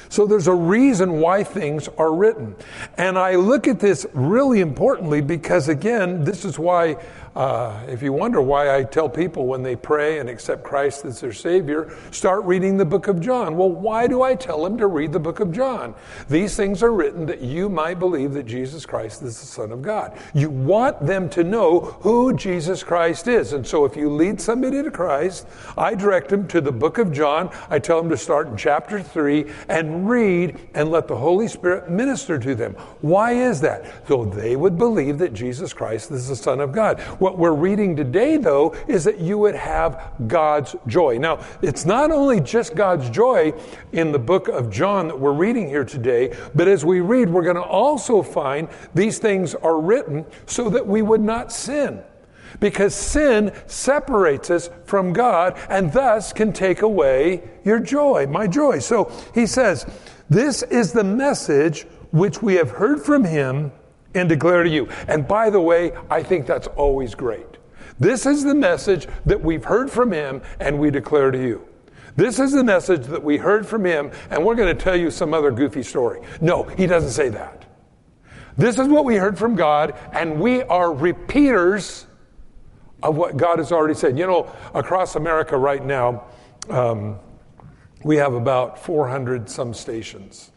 So 0.08 0.26
there's 0.26 0.46
a 0.46 0.54
reason 0.54 1.20
why 1.20 1.42
things 1.42 1.88
are 1.96 2.14
written. 2.14 2.54
And 2.98 3.18
I 3.18 3.36
look 3.36 3.66
at 3.66 3.80
this 3.80 4.06
really 4.12 4.60
importantly 4.60 5.22
because, 5.22 5.70
again, 5.70 6.24
this 6.24 6.44
is 6.44 6.58
why 6.58 6.96
uh, 7.34 7.82
if 7.88 8.02
you 8.02 8.12
wonder 8.12 8.42
why 8.42 8.76
I 8.76 8.84
tell 8.84 9.08
people 9.08 9.46
when 9.46 9.62
they 9.62 9.74
pray 9.74 10.18
and 10.18 10.28
accept 10.28 10.64
Christ 10.64 11.04
as 11.06 11.20
their 11.20 11.32
Savior, 11.32 11.96
start 12.10 12.44
reading 12.44 12.76
the 12.76 12.84
book 12.84 13.08
of 13.08 13.20
John. 13.20 13.56
Well, 13.56 13.70
why 13.70 14.06
do 14.06 14.22
I 14.22 14.34
tell 14.34 14.62
them 14.62 14.76
to 14.78 14.86
read 14.86 15.12
the 15.12 15.20
book 15.20 15.40
of 15.40 15.50
John? 15.50 15.94
These 16.28 16.56
things 16.56 16.82
are 16.82 16.92
written 16.92 17.24
that 17.26 17.40
you 17.40 17.70
might 17.70 17.98
believe 17.98 18.34
that 18.34 18.44
Jesus 18.44 18.84
Christ 18.84 19.22
is 19.22 19.40
the 19.40 19.46
Son 19.46 19.72
of 19.72 19.80
God. 19.80 20.18
You 20.34 20.50
want 20.50 21.06
them 21.06 21.30
to 21.30 21.42
know 21.42 21.80
who 22.00 22.34
Jesus 22.36 22.82
Christ 22.82 23.28
is. 23.28 23.54
And 23.54 23.66
so 23.66 23.86
if 23.86 23.96
you 23.96 24.10
lead 24.10 24.40
somebody 24.40 24.82
to 24.82 24.90
Christ, 24.90 25.46
I 25.78 25.94
direct 25.94 26.28
them 26.28 26.46
to 26.48 26.60
the 26.60 26.72
book 26.72 26.98
of 26.98 27.12
John. 27.12 27.50
I 27.70 27.78
tell 27.78 28.00
them 28.00 28.10
to 28.10 28.16
start 28.16 28.48
in 28.48 28.56
chapter 28.58 29.02
3 29.02 29.50
and 29.68 30.08
read 30.08 30.58
and 30.74 30.90
let 30.90 31.08
the 31.08 31.16
Holy 31.16 31.48
Spirit 31.48 31.90
minister 31.90 32.38
to 32.38 32.54
them. 32.54 32.72
Why 33.00 33.32
is 33.32 33.60
that? 33.62 33.86
So 34.06 34.26
they 34.26 34.54
would 34.54 34.76
believe 34.76 35.16
that 35.18 35.32
Jesus 35.32 35.72
Christ 35.72 36.10
is 36.10 36.28
the 36.28 36.36
Son 36.36 36.60
of 36.60 36.72
God. 36.72 37.00
What 37.22 37.38
we're 37.38 37.54
reading 37.54 37.94
today, 37.94 38.36
though, 38.36 38.74
is 38.88 39.04
that 39.04 39.20
you 39.20 39.38
would 39.38 39.54
have 39.54 40.10
God's 40.26 40.74
joy. 40.88 41.18
Now, 41.18 41.38
it's 41.62 41.84
not 41.84 42.10
only 42.10 42.40
just 42.40 42.74
God's 42.74 43.08
joy 43.10 43.52
in 43.92 44.10
the 44.10 44.18
book 44.18 44.48
of 44.48 44.72
John 44.72 45.06
that 45.06 45.20
we're 45.20 45.32
reading 45.32 45.68
here 45.68 45.84
today, 45.84 46.36
but 46.52 46.66
as 46.66 46.84
we 46.84 46.98
read, 46.98 47.30
we're 47.30 47.44
going 47.44 47.54
to 47.54 47.62
also 47.62 48.22
find 48.22 48.68
these 48.92 49.20
things 49.20 49.54
are 49.54 49.80
written 49.80 50.26
so 50.46 50.68
that 50.70 50.84
we 50.84 51.00
would 51.00 51.20
not 51.20 51.52
sin 51.52 52.02
because 52.58 52.92
sin 52.92 53.52
separates 53.68 54.50
us 54.50 54.68
from 54.84 55.12
God 55.12 55.56
and 55.68 55.92
thus 55.92 56.32
can 56.32 56.52
take 56.52 56.82
away 56.82 57.48
your 57.62 57.78
joy, 57.78 58.26
my 58.26 58.48
joy. 58.48 58.80
So 58.80 59.12
he 59.32 59.46
says, 59.46 59.86
This 60.28 60.64
is 60.64 60.92
the 60.92 61.04
message 61.04 61.86
which 62.10 62.42
we 62.42 62.54
have 62.54 62.70
heard 62.72 63.00
from 63.00 63.22
him 63.22 63.70
and 64.14 64.28
declare 64.28 64.62
to 64.62 64.70
you. 64.70 64.88
And 65.08 65.26
by 65.26 65.50
the 65.50 65.60
way, 65.60 65.92
I 66.10 66.22
think 66.22 66.46
that's 66.46 66.66
always 66.68 67.14
great. 67.14 67.46
This 67.98 68.26
is 68.26 68.44
the 68.44 68.54
message 68.54 69.06
that 69.26 69.40
we've 69.40 69.64
heard 69.64 69.90
from 69.90 70.12
him 70.12 70.42
and 70.60 70.78
we 70.78 70.90
declare 70.90 71.30
to 71.30 71.38
you. 71.38 71.66
This 72.16 72.38
is 72.38 72.52
the 72.52 72.64
message 72.64 73.06
that 73.06 73.22
we 73.22 73.38
heard 73.38 73.66
from 73.66 73.86
him, 73.86 74.10
and 74.30 74.44
we're 74.44 74.54
going 74.54 74.76
to 74.76 74.82
tell 74.82 74.96
you 74.96 75.10
some 75.10 75.32
other 75.32 75.50
goofy 75.50 75.82
story. 75.82 76.20
No, 76.42 76.64
he 76.64 76.86
doesn't 76.86 77.10
say 77.10 77.30
that. 77.30 77.64
This 78.58 78.78
is 78.78 78.88
what 78.88 79.06
we 79.06 79.16
heard 79.16 79.38
from 79.38 79.56
God, 79.56 79.98
and 80.12 80.38
we 80.38 80.62
are 80.64 80.92
repeaters 80.92 82.06
of 83.02 83.16
what 83.16 83.38
God 83.38 83.58
has 83.58 83.72
already 83.72 83.94
said. 83.94 84.18
You 84.18 84.26
know, 84.26 84.54
across 84.74 85.16
America 85.16 85.56
right 85.56 85.82
now, 85.82 86.24
um, 86.68 87.18
we 88.04 88.16
have 88.16 88.34
about 88.34 88.78
400 88.78 89.48
some 89.48 89.72
stations. 89.72 90.50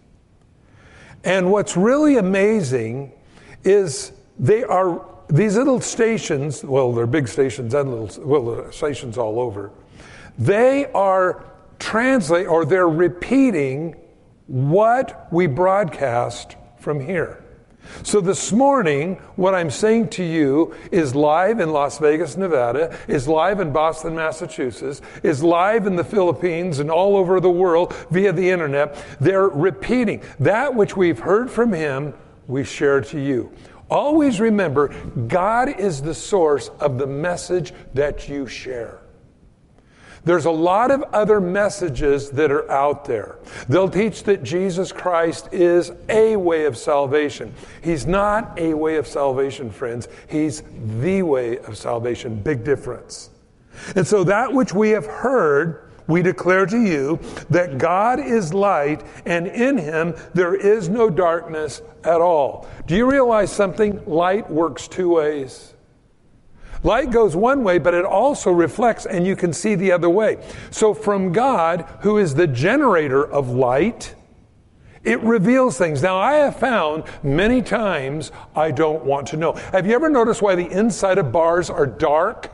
And 1.24 1.52
what's 1.52 1.78
really 1.78 2.18
amazing 2.18 3.14
is 3.66 4.12
they 4.40 4.64
are 4.64 5.06
these 5.28 5.58
little 5.58 5.82
stations, 5.82 6.64
well, 6.64 6.94
they're 6.94 7.08
big 7.08 7.28
stations 7.28 7.74
and 7.74 7.90
little 7.90 8.28
well, 8.28 8.72
stations 8.72 9.18
all 9.18 9.40
over. 9.40 9.72
They 10.38 10.86
are 10.94 11.46
translate 11.80 12.48
or 12.48 12.66
they're 12.66 12.90
repeating 12.90 13.96
what 14.48 15.28
we 15.32 15.48
broadcast 15.48 16.56
from 16.78 17.00
here. 17.00 17.42
So 18.04 18.20
this 18.20 18.52
morning, 18.52 19.16
what 19.36 19.54
I'm 19.54 19.70
saying 19.70 20.10
to 20.10 20.24
you 20.24 20.74
is 20.92 21.14
live 21.16 21.60
in 21.60 21.72
Las 21.72 22.00
Vegas, 22.00 22.36
Nevada, 22.36 22.98
is 23.08 23.28
live 23.28 23.60
in 23.60 23.72
Boston, 23.72 24.16
Massachusetts, 24.16 25.02
is 25.24 25.44
live 25.44 25.86
in 25.86 25.96
the 25.96 26.04
Philippines 26.04 26.80
and 26.80 26.90
all 26.90 27.16
over 27.16 27.40
the 27.40 27.50
world 27.50 27.94
via 28.10 28.34
the 28.34 28.50
internet. 28.50 28.96
They're 29.20 29.48
repeating 29.48 30.22
that 30.40 30.74
which 30.74 30.98
we've 30.98 31.20
heard 31.20 31.50
from 31.52 31.74
him 31.74 32.14
we 32.48 32.64
share 32.64 33.02
to 33.02 33.20
you. 33.20 33.52
Always 33.90 34.40
remember, 34.40 34.88
God 35.28 35.80
is 35.80 36.02
the 36.02 36.14
source 36.14 36.70
of 36.80 36.98
the 36.98 37.08
message 37.08 37.74
that 37.94 38.28
you 38.28 38.48
share. 38.48 39.00
There's 40.24 40.46
a 40.46 40.52
lot 40.52 40.90
of 40.90 41.04
other 41.14 41.40
messages 41.40 42.32
that 42.32 42.52
are 42.52 42.70
out 42.72 43.06
there. 43.06 43.38
They'll 43.70 43.90
teach 43.90 44.24
that 44.24 44.42
Jesus 44.42 44.92
Christ 44.92 45.50
is 45.52 45.92
a 46.10 46.36
way 46.36 46.66
of 46.66 46.78
salvation. 46.78 47.54
He's 47.84 48.08
not 48.08 48.58
a 48.58 48.74
way 48.74 48.96
of 48.96 49.06
salvation, 49.06 49.70
friends. 49.70 50.08
He's 50.28 50.64
the 51.00 51.22
way 51.22 51.60
of 51.60 51.78
salvation. 51.78 52.42
Big 52.42 52.64
difference. 52.64 53.30
And 53.96 54.08
so 54.08 54.24
that 54.24 54.52
which 54.52 54.74
we 54.74 54.90
have 54.90 55.06
heard, 55.06 55.85
we 56.08 56.22
declare 56.22 56.66
to 56.66 56.80
you 56.80 57.20
that 57.50 57.78
God 57.78 58.20
is 58.20 58.54
light 58.54 59.04
and 59.26 59.48
in 59.48 59.78
him 59.78 60.16
there 60.34 60.56
is 60.56 60.90
no 60.90 61.10
darkness 61.10 61.82
at 62.04 62.22
all. 62.22 62.68
Do 62.86 62.96
you 62.96 63.10
realize 63.10 63.52
something? 63.52 64.04
Light 64.06 64.50
works 64.50 64.88
two 64.88 65.10
ways. 65.10 65.74
Light 66.84 67.10
goes 67.10 67.36
one 67.36 67.64
way, 67.64 67.80
but 67.80 67.96
it 67.96 68.06
also 68.06 68.52
reflects 68.52 69.08
and 69.08 69.26
you 69.26 69.36
can 69.36 69.54
see 69.54 69.74
the 69.74 69.92
other 69.92 70.10
way. 70.10 70.38
So 70.70 70.94
from 70.94 71.32
God, 71.32 71.82
who 72.02 72.20
is 72.20 72.36
the 72.36 72.46
generator 72.46 73.26
of 73.26 73.50
light, 73.50 74.14
it 75.04 75.22
reveals 75.22 75.78
things. 75.78 76.02
Now, 76.02 76.18
I 76.18 76.34
have 76.34 76.58
found 76.58 77.04
many 77.24 77.62
times 77.62 78.32
I 78.56 78.72
don't 78.72 79.06
want 79.06 79.28
to 79.30 79.38
know. 79.38 79.54
Have 79.54 79.86
you 79.86 79.94
ever 79.94 80.10
noticed 80.10 80.42
why 80.42 80.56
the 80.56 80.70
inside 80.70 81.18
of 81.18 81.32
bars 81.32 81.70
are 81.70 81.86
dark? 81.86 82.52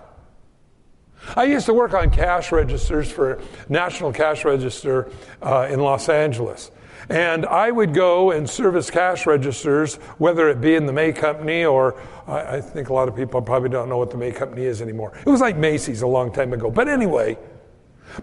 I 1.35 1.45
used 1.45 1.65
to 1.67 1.73
work 1.73 1.93
on 1.93 2.09
cash 2.09 2.51
registers 2.51 3.11
for 3.11 3.41
National 3.69 4.11
Cash 4.11 4.43
Register 4.43 5.11
uh, 5.41 5.67
in 5.69 5.79
Los 5.79 6.09
Angeles. 6.09 6.71
And 7.09 7.45
I 7.45 7.71
would 7.71 7.93
go 7.93 8.31
and 8.31 8.49
service 8.49 8.89
cash 8.89 9.25
registers, 9.25 9.95
whether 10.17 10.49
it 10.49 10.61
be 10.61 10.75
in 10.75 10.85
the 10.85 10.93
May 10.93 11.11
Company 11.11 11.65
or 11.65 11.99
I, 12.27 12.57
I, 12.57 12.61
think 12.61 12.89
a 12.89 12.93
lot 12.93 13.07
of 13.07 13.15
people 13.15 13.41
probably 13.41 13.69
don't 13.69 13.89
know 13.89 13.97
what 13.97 14.11
the 14.11 14.17
May 14.17 14.31
Company 14.31 14.63
is 14.63 14.81
anymore. 14.81 15.13
It 15.25 15.29
was 15.29 15.41
like 15.41 15.57
Macy's 15.57 16.03
a 16.03 16.07
long 16.07 16.31
time 16.31 16.53
ago. 16.53 16.69
But 16.69 16.87
anyway, 16.87 17.37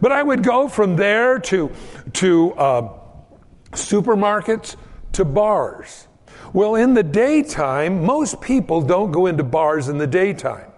but 0.01 0.13
I 0.13 0.23
would 0.23 0.43
go 0.43 0.69
from 0.69 0.97
there 0.97 1.39
to, 1.39 1.73
to 2.15 2.53
uh, 2.55 2.99
supermarkets 3.73 4.77
to 5.13 5.25
bars. 5.25 6.09
Well, 6.53 6.77
in 6.77 6.95
the 6.95 7.03
daytime, 7.03 8.05
most 8.05 8.41
people 8.41 8.81
don't 8.81 9.11
go 9.11 9.27
into 9.27 9.45
bars 9.45 9.89
in 9.89 9.99
the 9.99 10.07
daytime. 10.07 10.73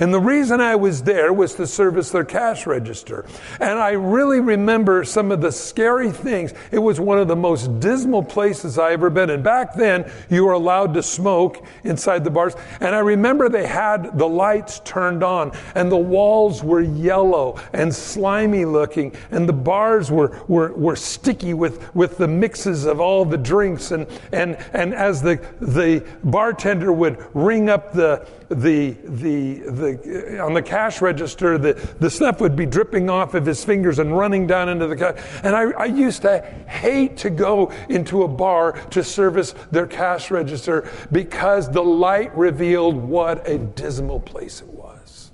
And 0.00 0.12
the 0.12 0.20
reason 0.20 0.60
I 0.60 0.76
was 0.76 1.02
there 1.02 1.32
was 1.32 1.54
to 1.54 1.66
service 1.66 2.10
their 2.10 2.24
cash 2.24 2.66
register. 2.66 3.24
And 3.60 3.78
I 3.78 3.90
really 3.92 4.40
remember 4.40 5.04
some 5.04 5.30
of 5.30 5.40
the 5.40 5.52
scary 5.52 6.10
things. 6.10 6.54
It 6.70 6.78
was 6.78 6.98
one 6.98 7.18
of 7.18 7.28
the 7.28 7.36
most 7.36 7.80
dismal 7.80 8.22
places 8.22 8.78
I 8.78 8.92
ever 8.92 9.10
been 9.10 9.30
And 9.30 9.42
Back 9.42 9.74
then, 9.74 10.10
you 10.30 10.44
were 10.44 10.52
allowed 10.52 10.94
to 10.94 11.02
smoke 11.02 11.64
inside 11.84 12.24
the 12.24 12.30
bars. 12.30 12.54
And 12.80 12.94
I 12.94 13.00
remember 13.00 13.48
they 13.48 13.66
had 13.66 14.18
the 14.18 14.28
lights 14.28 14.80
turned 14.84 15.22
on 15.22 15.52
and 15.74 15.90
the 15.90 15.96
walls 15.96 16.62
were 16.62 16.80
yellow 16.80 17.60
and 17.72 17.94
slimy 17.94 18.64
looking 18.64 19.14
and 19.30 19.48
the 19.48 19.52
bars 19.52 20.10
were, 20.10 20.40
were, 20.48 20.72
were 20.72 20.96
sticky 20.96 21.54
with, 21.54 21.94
with 21.94 22.18
the 22.18 22.28
mixes 22.28 22.84
of 22.84 23.00
all 23.00 23.24
the 23.24 23.36
drinks. 23.36 23.90
And, 23.90 24.06
and, 24.32 24.56
and 24.72 24.94
as 24.94 25.22
the, 25.22 25.36
the 25.60 26.04
bartender 26.24 26.92
would 26.92 27.24
ring 27.34 27.68
up 27.68 27.92
the, 27.92 28.26
the, 28.54 28.90
the, 29.04 29.54
the, 29.60 30.38
uh, 30.40 30.46
on 30.46 30.54
the 30.54 30.62
cash 30.62 31.00
register, 31.00 31.58
the, 31.58 31.74
the 31.98 32.10
stuff 32.10 32.40
would 32.40 32.56
be 32.56 32.66
dripping 32.66 33.10
off 33.10 33.34
of 33.34 33.46
his 33.46 33.64
fingers 33.64 33.98
and 33.98 34.16
running 34.16 34.46
down 34.46 34.68
into 34.68 34.86
the 34.86 34.96
cash. 34.96 35.18
And 35.42 35.56
I, 35.56 35.70
I 35.72 35.84
used 35.86 36.22
to 36.22 36.40
hate 36.68 37.16
to 37.18 37.30
go 37.30 37.72
into 37.88 38.22
a 38.22 38.28
bar 38.28 38.72
to 38.90 39.02
service 39.02 39.54
their 39.70 39.86
cash 39.86 40.30
register 40.30 40.88
because 41.10 41.70
the 41.70 41.82
light 41.82 42.36
revealed 42.36 42.96
what 42.96 43.48
a 43.48 43.58
dismal 43.58 44.20
place 44.20 44.60
it 44.60 44.68
was. 44.68 45.31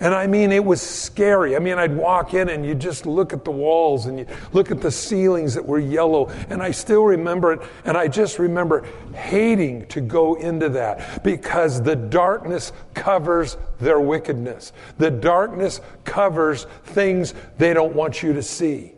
And 0.00 0.14
I 0.14 0.28
mean, 0.28 0.52
it 0.52 0.64
was 0.64 0.80
scary. 0.80 1.56
I 1.56 1.58
mean, 1.58 1.76
I'd 1.76 1.96
walk 1.96 2.32
in 2.32 2.48
and 2.50 2.64
you 2.64 2.74
just 2.76 3.04
look 3.04 3.32
at 3.32 3.44
the 3.44 3.50
walls 3.50 4.06
and 4.06 4.20
you 4.20 4.26
look 4.52 4.70
at 4.70 4.80
the 4.80 4.92
ceilings 4.92 5.54
that 5.54 5.66
were 5.66 5.80
yellow. 5.80 6.28
And 6.50 6.62
I 6.62 6.70
still 6.70 7.02
remember 7.02 7.54
it. 7.54 7.60
And 7.84 7.96
I 7.96 8.06
just 8.06 8.38
remember 8.38 8.86
hating 9.12 9.86
to 9.88 10.00
go 10.00 10.34
into 10.34 10.68
that 10.70 11.24
because 11.24 11.82
the 11.82 11.96
darkness 11.96 12.72
covers 12.94 13.56
their 13.80 13.98
wickedness. 13.98 14.72
The 14.98 15.10
darkness 15.10 15.80
covers 16.04 16.64
things 16.84 17.34
they 17.58 17.74
don't 17.74 17.94
want 17.94 18.22
you 18.22 18.32
to 18.34 18.42
see. 18.42 18.94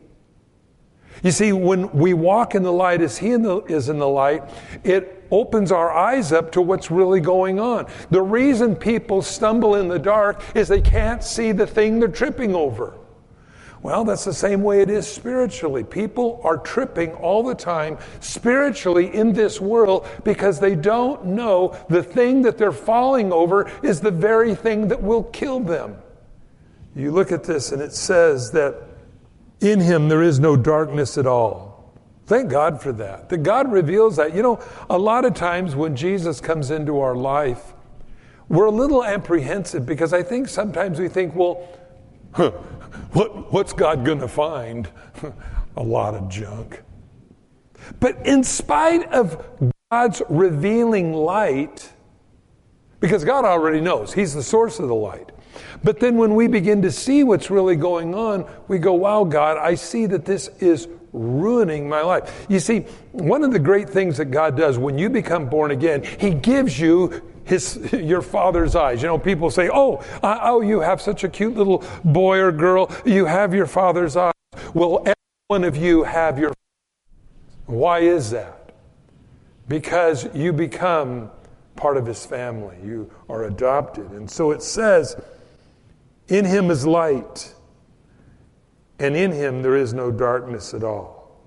You 1.22 1.30
see, 1.30 1.52
when 1.52 1.90
we 1.92 2.14
walk 2.14 2.54
in 2.54 2.62
the 2.62 2.72
light 2.72 3.00
as 3.00 3.16
He 3.16 3.30
is 3.30 3.88
in 3.88 3.98
the 3.98 4.08
light, 4.08 4.42
it 4.84 5.19
opens 5.30 5.72
our 5.72 5.90
eyes 5.90 6.32
up 6.32 6.52
to 6.52 6.60
what's 6.60 6.90
really 6.90 7.20
going 7.20 7.58
on. 7.58 7.86
The 8.10 8.22
reason 8.22 8.76
people 8.76 9.22
stumble 9.22 9.76
in 9.76 9.88
the 9.88 9.98
dark 9.98 10.42
is 10.54 10.68
they 10.68 10.80
can't 10.80 11.22
see 11.22 11.52
the 11.52 11.66
thing 11.66 12.00
they're 12.00 12.08
tripping 12.08 12.54
over. 12.54 12.94
Well, 13.82 14.04
that's 14.04 14.24
the 14.24 14.34
same 14.34 14.62
way 14.62 14.82
it 14.82 14.90
is 14.90 15.06
spiritually. 15.06 15.84
People 15.84 16.40
are 16.44 16.58
tripping 16.58 17.12
all 17.14 17.42
the 17.42 17.54
time 17.54 17.96
spiritually 18.20 19.14
in 19.14 19.32
this 19.32 19.58
world 19.58 20.06
because 20.22 20.60
they 20.60 20.74
don't 20.74 21.24
know 21.24 21.74
the 21.88 22.02
thing 22.02 22.42
that 22.42 22.58
they're 22.58 22.72
falling 22.72 23.32
over 23.32 23.70
is 23.82 24.00
the 24.00 24.10
very 24.10 24.54
thing 24.54 24.88
that 24.88 25.02
will 25.02 25.24
kill 25.24 25.60
them. 25.60 25.96
You 26.94 27.10
look 27.10 27.32
at 27.32 27.44
this 27.44 27.72
and 27.72 27.80
it 27.80 27.92
says 27.92 28.50
that 28.50 28.74
in 29.60 29.80
him 29.80 30.08
there 30.08 30.22
is 30.22 30.40
no 30.40 30.56
darkness 30.56 31.16
at 31.16 31.26
all. 31.26 31.69
Thank 32.30 32.48
God 32.48 32.80
for 32.80 32.92
that. 32.92 33.28
That 33.28 33.38
God 33.38 33.72
reveals 33.72 34.14
that. 34.14 34.36
You 34.36 34.42
know, 34.44 34.60
a 34.88 34.96
lot 34.96 35.24
of 35.24 35.34
times 35.34 35.74
when 35.74 35.96
Jesus 35.96 36.40
comes 36.40 36.70
into 36.70 37.00
our 37.00 37.16
life, 37.16 37.72
we're 38.48 38.66
a 38.66 38.70
little 38.70 39.02
apprehensive 39.02 39.84
because 39.84 40.12
I 40.12 40.22
think 40.22 40.48
sometimes 40.48 41.00
we 41.00 41.08
think, 41.08 41.34
well, 41.34 41.66
huh, 42.30 42.50
what, 43.14 43.52
what's 43.52 43.72
God 43.72 44.04
going 44.04 44.20
to 44.20 44.28
find? 44.28 44.88
a 45.76 45.82
lot 45.82 46.14
of 46.14 46.28
junk. 46.28 46.84
But 47.98 48.24
in 48.24 48.44
spite 48.44 49.12
of 49.12 49.44
God's 49.90 50.22
revealing 50.28 51.12
light, 51.12 51.92
because 53.00 53.24
God 53.24 53.44
already 53.44 53.80
knows, 53.80 54.14
He's 54.14 54.34
the 54.34 54.44
source 54.44 54.78
of 54.78 54.86
the 54.86 54.94
light. 54.94 55.32
But 55.82 55.98
then 55.98 56.16
when 56.16 56.36
we 56.36 56.46
begin 56.46 56.80
to 56.82 56.92
see 56.92 57.24
what's 57.24 57.50
really 57.50 57.74
going 57.74 58.14
on, 58.14 58.48
we 58.68 58.78
go, 58.78 58.92
wow, 58.92 59.24
God, 59.24 59.58
I 59.58 59.74
see 59.74 60.06
that 60.06 60.24
this 60.24 60.46
is 60.60 60.86
ruining 61.12 61.88
my 61.88 62.02
life. 62.02 62.46
You 62.48 62.60
see, 62.60 62.80
one 63.12 63.42
of 63.42 63.52
the 63.52 63.58
great 63.58 63.88
things 63.88 64.16
that 64.18 64.26
God 64.26 64.56
does 64.56 64.78
when 64.78 64.98
you 64.98 65.10
become 65.10 65.48
born 65.48 65.70
again, 65.70 66.04
He 66.18 66.30
gives 66.30 66.78
you 66.78 67.22
his, 67.44 67.92
your 67.92 68.22
father's 68.22 68.74
eyes. 68.74 69.02
You 69.02 69.08
know, 69.08 69.18
people 69.18 69.50
say, 69.50 69.68
oh, 69.72 70.02
oh, 70.22 70.60
you 70.62 70.80
have 70.80 71.02
such 71.02 71.24
a 71.24 71.28
cute 71.28 71.56
little 71.56 71.84
boy 72.04 72.38
or 72.38 72.52
girl. 72.52 72.90
You 73.04 73.26
have 73.26 73.52
your 73.52 73.66
father's 73.66 74.16
eyes. 74.16 74.32
Well, 74.72 75.00
every 75.00 75.14
one 75.48 75.64
of 75.64 75.76
you 75.76 76.04
have 76.04 76.38
your. 76.38 76.52
Why 77.66 78.00
is 78.00 78.30
that? 78.30 78.72
Because 79.68 80.32
you 80.34 80.52
become 80.52 81.30
part 81.76 81.96
of 81.96 82.06
his 82.06 82.24
family. 82.24 82.76
You 82.84 83.10
are 83.28 83.44
adopted. 83.44 84.10
And 84.12 84.30
so 84.30 84.50
it 84.50 84.62
says, 84.62 85.16
in 86.28 86.44
him 86.44 86.70
is 86.70 86.86
light 86.86 87.54
and 89.00 89.16
in 89.16 89.32
him 89.32 89.62
there 89.62 89.76
is 89.76 89.92
no 89.92 90.12
darkness 90.12 90.72
at 90.74 90.84
all. 90.84 91.42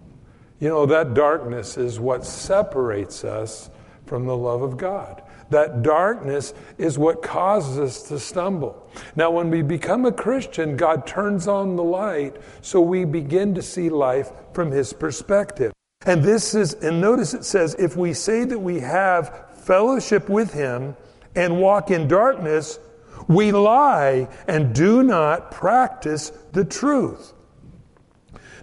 You 0.59 0.69
know, 0.69 0.85
that 0.87 1.13
darkness 1.13 1.77
is 1.77 1.99
what 1.99 2.25
separates 2.25 3.23
us 3.23 3.69
from 4.05 4.25
the 4.25 4.35
love 4.35 4.61
of 4.61 4.77
God. 4.77 5.21
That 5.49 5.83
darkness 5.83 6.53
is 6.77 6.97
what 6.97 7.21
causes 7.21 7.77
us 7.77 8.03
to 8.09 8.19
stumble. 8.19 8.89
Now, 9.15 9.29
when 9.29 9.51
we 9.51 9.61
become 9.61 10.05
a 10.05 10.11
Christian, 10.11 10.77
God 10.77 11.05
turns 11.05 11.47
on 11.47 11.75
the 11.75 11.83
light 11.83 12.37
so 12.61 12.81
we 12.81 13.05
begin 13.05 13.53
to 13.55 13.61
see 13.61 13.89
life 13.89 14.31
from 14.53 14.71
His 14.71 14.93
perspective. 14.93 15.73
And 16.05 16.23
this 16.23 16.55
is, 16.55 16.73
and 16.75 16.99
notice 16.99 17.33
it 17.33 17.45
says, 17.45 17.75
if 17.77 17.95
we 17.95 18.13
say 18.13 18.45
that 18.45 18.59
we 18.59 18.79
have 18.79 19.51
fellowship 19.63 20.27
with 20.27 20.53
Him 20.53 20.95
and 21.35 21.61
walk 21.61 21.91
in 21.91 22.07
darkness, 22.07 22.79
we 23.27 23.51
lie 23.51 24.27
and 24.47 24.73
do 24.73 25.03
not 25.03 25.51
practice 25.51 26.31
the 26.51 26.65
truth. 26.65 27.33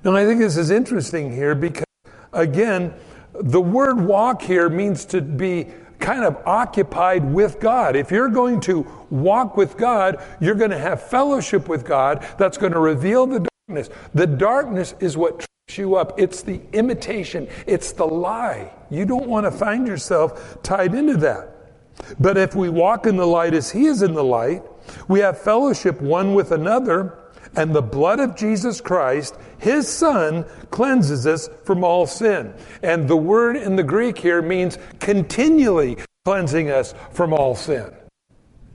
Now, 0.05 0.17
I 0.17 0.25
think 0.25 0.41
this 0.41 0.57
is 0.57 0.71
interesting 0.71 1.33
here 1.33 1.55
because, 1.55 1.85
again, 2.33 2.95
the 3.35 3.61
word 3.61 4.01
walk 4.01 4.43
here 4.43 4.69
means 4.69 5.05
to 5.07 5.21
be 5.21 5.69
kind 5.99 6.25
of 6.25 6.37
occupied 6.47 7.25
with 7.33 7.61
God. 7.61 7.95
If 7.95 8.11
you're 8.11 8.29
going 8.29 8.61
to 8.63 8.87
walk 9.11 9.57
with 9.57 9.77
God, 9.77 10.23
you're 10.41 10.55
going 10.55 10.71
to 10.71 10.79
have 10.79 11.03
fellowship 11.03 11.69
with 11.69 11.85
God 11.85 12.27
that's 12.39 12.57
going 12.57 12.73
to 12.73 12.81
reveal 12.81 13.27
the 13.27 13.47
darkness. 13.69 13.91
The 14.15 14.27
darkness 14.27 14.95
is 15.01 15.17
what 15.17 15.41
trips 15.41 15.79
you 15.79 15.95
up, 15.95 16.19
it's 16.19 16.43
the 16.43 16.61
imitation, 16.73 17.47
it's 17.67 17.93
the 17.93 18.07
lie. 18.07 18.73
You 18.91 19.05
don't 19.05 19.29
want 19.29 19.47
to 19.47 19.53
find 19.53 19.87
yourself 19.87 20.61
tied 20.63 20.95
into 20.95 21.17
that. 21.19 21.57
But 22.19 22.37
if 22.39 22.55
we 22.55 22.69
walk 22.71 23.07
in 23.07 23.17
the 23.17 23.27
light 23.27 23.55
as 23.55 23.71
He 23.71 23.87
is 23.87 24.03
in 24.03 24.15
the 24.15 24.25
light, 24.25 24.63
we 25.07 25.21
have 25.21 25.39
fellowship 25.39 26.01
one 26.01 26.35
with 26.35 26.51
another 26.51 27.20
and 27.57 27.75
the 27.75 27.83
blood 27.83 28.21
of 28.21 28.37
Jesus 28.37 28.81
Christ, 28.81 29.37
his 29.59 29.89
son, 29.89 30.45
cleanses 30.71 31.27
us 31.27 31.49
from 31.65 31.83
all 31.83 32.07
sin. 32.07 32.55
And 32.83 33.09
the 33.09 33.17
word 33.17 33.57
in 33.57 33.77
the 33.77 33.83
Greek 33.83 34.19
here 34.19 34.43
means 34.43 34.79
continually 35.01 35.99
cleansing 36.25 36.71
us 36.71 36.95
from 37.13 37.33
all 37.33 37.55
sin. 37.55 37.93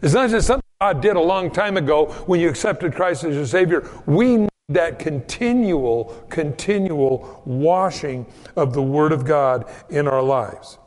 It's 0.01 0.13
not 0.13 0.29
just 0.29 0.47
something 0.47 0.61
God 0.81 1.01
did 1.01 1.15
a 1.15 1.21
long 1.21 1.51
time 1.51 1.77
ago 1.77 2.07
when 2.25 2.39
you 2.39 2.49
accepted 2.49 2.93
Christ 2.93 3.23
as 3.23 3.35
your 3.35 3.45
Savior. 3.45 3.89
We 4.05 4.37
need 4.37 4.49
that 4.69 4.99
continual, 4.99 6.25
continual 6.29 7.41
washing 7.45 8.25
of 8.55 8.73
the 8.73 8.81
Word 8.81 9.11
of 9.11 9.23
God 9.25 9.71
in 9.89 10.07
our 10.07 10.23
lives. 10.23 10.79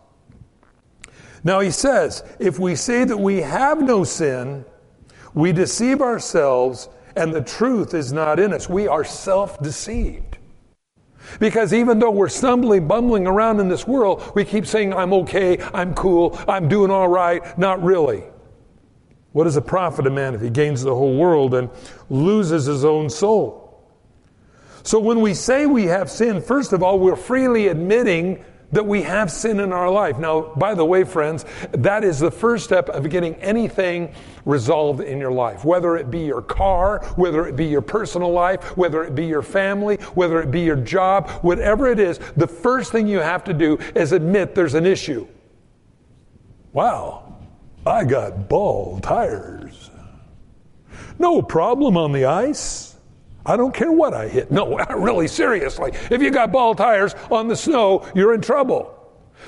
Now 1.43 1.61
he 1.61 1.71
says, 1.71 2.23
if 2.38 2.59
we 2.59 2.75
say 2.75 3.05
that 3.05 3.17
we 3.17 3.38
have 3.38 3.81
no 3.81 4.05
sin, 4.05 4.64
we 5.33 5.53
deceive 5.53 6.03
ourselves 6.03 6.88
and 7.18 7.35
the 7.35 7.42
truth 7.42 7.94
is 7.94 8.12
not 8.12 8.38
in 8.38 8.52
us. 8.52 8.68
We 8.68 8.87
are 8.87 9.04
self 9.04 9.61
deceived. 9.61 10.38
Because 11.40 11.74
even 11.74 11.98
though 11.98 12.11
we're 12.11 12.28
stumbling, 12.28 12.88
bumbling 12.88 13.26
around 13.26 13.61
in 13.61 13.68
this 13.68 13.87
world, 13.87 14.33
we 14.35 14.44
keep 14.44 14.66
saying, 14.66 14.94
I'm 14.94 15.12
okay, 15.12 15.59
I'm 15.74 15.94
cool, 15.94 16.38
I'm 16.48 16.68
doing 16.68 16.90
all 16.90 17.09
right. 17.09 17.59
Not 17.59 17.83
really. 17.83 18.24
What 19.33 19.44
does 19.44 19.57
it 19.57 19.66
profit 19.66 20.07
a 20.07 20.11
man 20.11 20.35
if 20.35 20.40
he 20.40 20.48
gains 20.48 20.83
the 20.83 20.94
whole 20.94 21.16
world 21.16 21.54
and 21.54 21.68
loses 22.09 22.64
his 22.64 22.85
own 22.85 23.11
soul? 23.11 23.64
So 24.85 24.98
when 24.98 25.20
we 25.20 25.35
say 25.35 25.66
we 25.66 25.85
have 25.85 26.11
sin, 26.11 26.40
first 26.40 26.72
of 26.72 26.83
all, 26.83 26.98
we're 26.98 27.16
freely 27.16 27.68
admitting 27.68 28.42
that 28.72 28.87
we 28.87 29.02
have 29.02 29.31
sin 29.31 29.61
in 29.61 29.72
our 29.72 29.90
life. 29.90 30.18
Now, 30.18 30.52
by 30.57 30.74
the 30.74 30.85
way, 30.85 31.04
friends, 31.04 31.44
that 31.72 32.04
is 32.04 32.18
the 32.18 32.31
first 32.31 32.64
step 32.64 32.88
of 32.88 33.09
getting 33.09 33.35
anything 33.37 34.12
resolved 34.44 35.00
in 35.00 35.18
your 35.18 35.33
life. 35.33 35.64
Whether 35.64 35.96
it 35.96 36.11
be 36.11 36.20
your 36.20 36.42
car, 36.42 37.00
whether 37.16 37.46
it 37.46 37.57
be 37.57 37.66
your 37.66 37.83
personal 37.83 38.31
life, 38.31 38.76
whether 38.76 39.04
it 39.04 39.14
be 39.14 39.26
your 39.26 39.42
family, 39.42 39.96
whether 40.14 40.40
it 40.42 40.50
be 40.50 40.61
your 40.61 40.76
job, 40.76 41.31
whatever 41.42 41.90
it 41.90 41.98
is, 41.98 42.18
the 42.37 42.46
first 42.46 42.92
thing 42.92 43.07
you 43.07 43.20
have 43.20 43.44
to 43.44 43.54
do 43.54 43.78
is 43.94 44.12
admit 44.12 44.54
there's 44.54 44.74
an 44.74 44.87
issue. 44.87 45.26
Wow, 46.72 47.37
I 47.87 48.04
got 48.04 48.48
bald 48.48 49.02
tires. 49.02 49.90
No 51.18 51.42
problem 51.42 51.96
on 51.96 52.12
the 52.12 52.26
ice. 52.26 52.88
I 53.48 53.56
don't 53.56 53.74
care 53.74 53.90
what 53.90 54.12
I 54.12 54.28
hit. 54.28 54.50
No, 54.50 54.76
really, 54.96 55.26
seriously. 55.26 55.92
If 56.11 56.20
you 56.20 56.30
got 56.30 56.52
ball 56.52 56.74
tires 56.74 57.14
on 57.30 57.48
the 57.48 57.56
snow, 57.56 58.06
you're 58.14 58.34
in 58.34 58.42
trouble. 58.42 58.94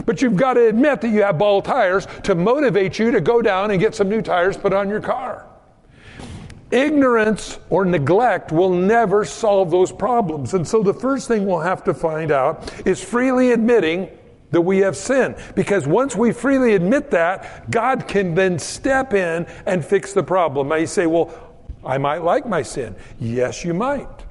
But 0.06 0.22
you've 0.22 0.36
got 0.36 0.54
to 0.54 0.68
admit 0.68 1.02
that 1.02 1.08
you 1.08 1.22
have 1.22 1.36
ball 1.36 1.60
tires 1.60 2.06
to 2.22 2.34
motivate 2.34 2.98
you 2.98 3.10
to 3.10 3.20
go 3.20 3.42
down 3.42 3.70
and 3.70 3.78
get 3.78 3.94
some 3.94 4.08
new 4.08 4.22
tires 4.22 4.56
put 4.56 4.72
on 4.72 4.88
your 4.88 5.00
car. 5.00 5.46
Ignorance 6.70 7.58
or 7.68 7.84
neglect 7.84 8.52
will 8.52 8.70
never 8.70 9.24
solve 9.24 9.70
those 9.70 9.92
problems. 9.92 10.54
And 10.54 10.66
so 10.66 10.82
the 10.82 10.94
first 10.94 11.28
thing 11.28 11.44
we'll 11.44 11.60
have 11.60 11.84
to 11.84 11.92
find 11.92 12.30
out 12.30 12.86
is 12.86 13.02
freely 13.02 13.50
admitting 13.50 14.08
that 14.52 14.60
we 14.60 14.78
have 14.78 14.96
sin. 14.96 15.34
Because 15.54 15.86
once 15.86 16.16
we 16.16 16.32
freely 16.32 16.74
admit 16.74 17.10
that, 17.10 17.70
God 17.70 18.06
can 18.08 18.34
then 18.34 18.58
step 18.58 19.12
in 19.14 19.46
and 19.66 19.84
fix 19.84 20.12
the 20.12 20.22
problem. 20.22 20.68
Now 20.68 20.76
you 20.76 20.86
say, 20.86 21.06
well, 21.06 21.49
I 21.84 21.98
might 21.98 22.22
like 22.22 22.46
my 22.46 22.62
sin. 22.62 22.94
Yes, 23.18 23.64
you 23.64 23.74
might. 23.74 24.26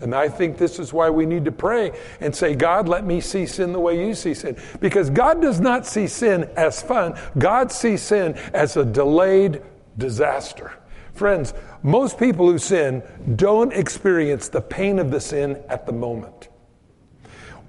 And 0.00 0.14
I 0.14 0.28
think 0.28 0.58
this 0.58 0.80
is 0.80 0.92
why 0.92 1.10
we 1.10 1.26
need 1.26 1.44
to 1.44 1.52
pray 1.52 1.92
and 2.20 2.34
say, 2.34 2.56
God, 2.56 2.88
let 2.88 3.04
me 3.04 3.20
see 3.20 3.46
sin 3.46 3.72
the 3.72 3.78
way 3.78 4.04
you 4.04 4.14
see 4.14 4.34
sin. 4.34 4.56
Because 4.80 5.10
God 5.10 5.40
does 5.40 5.60
not 5.60 5.86
see 5.86 6.08
sin 6.08 6.50
as 6.56 6.82
fun, 6.82 7.16
God 7.38 7.70
sees 7.70 8.02
sin 8.02 8.34
as 8.52 8.76
a 8.76 8.84
delayed 8.84 9.62
disaster. 9.96 10.72
Friends, 11.14 11.54
most 11.84 12.18
people 12.18 12.50
who 12.50 12.58
sin 12.58 13.02
don't 13.36 13.72
experience 13.72 14.48
the 14.48 14.60
pain 14.60 14.98
of 14.98 15.12
the 15.12 15.20
sin 15.20 15.62
at 15.68 15.86
the 15.86 15.92
moment. 15.92 16.48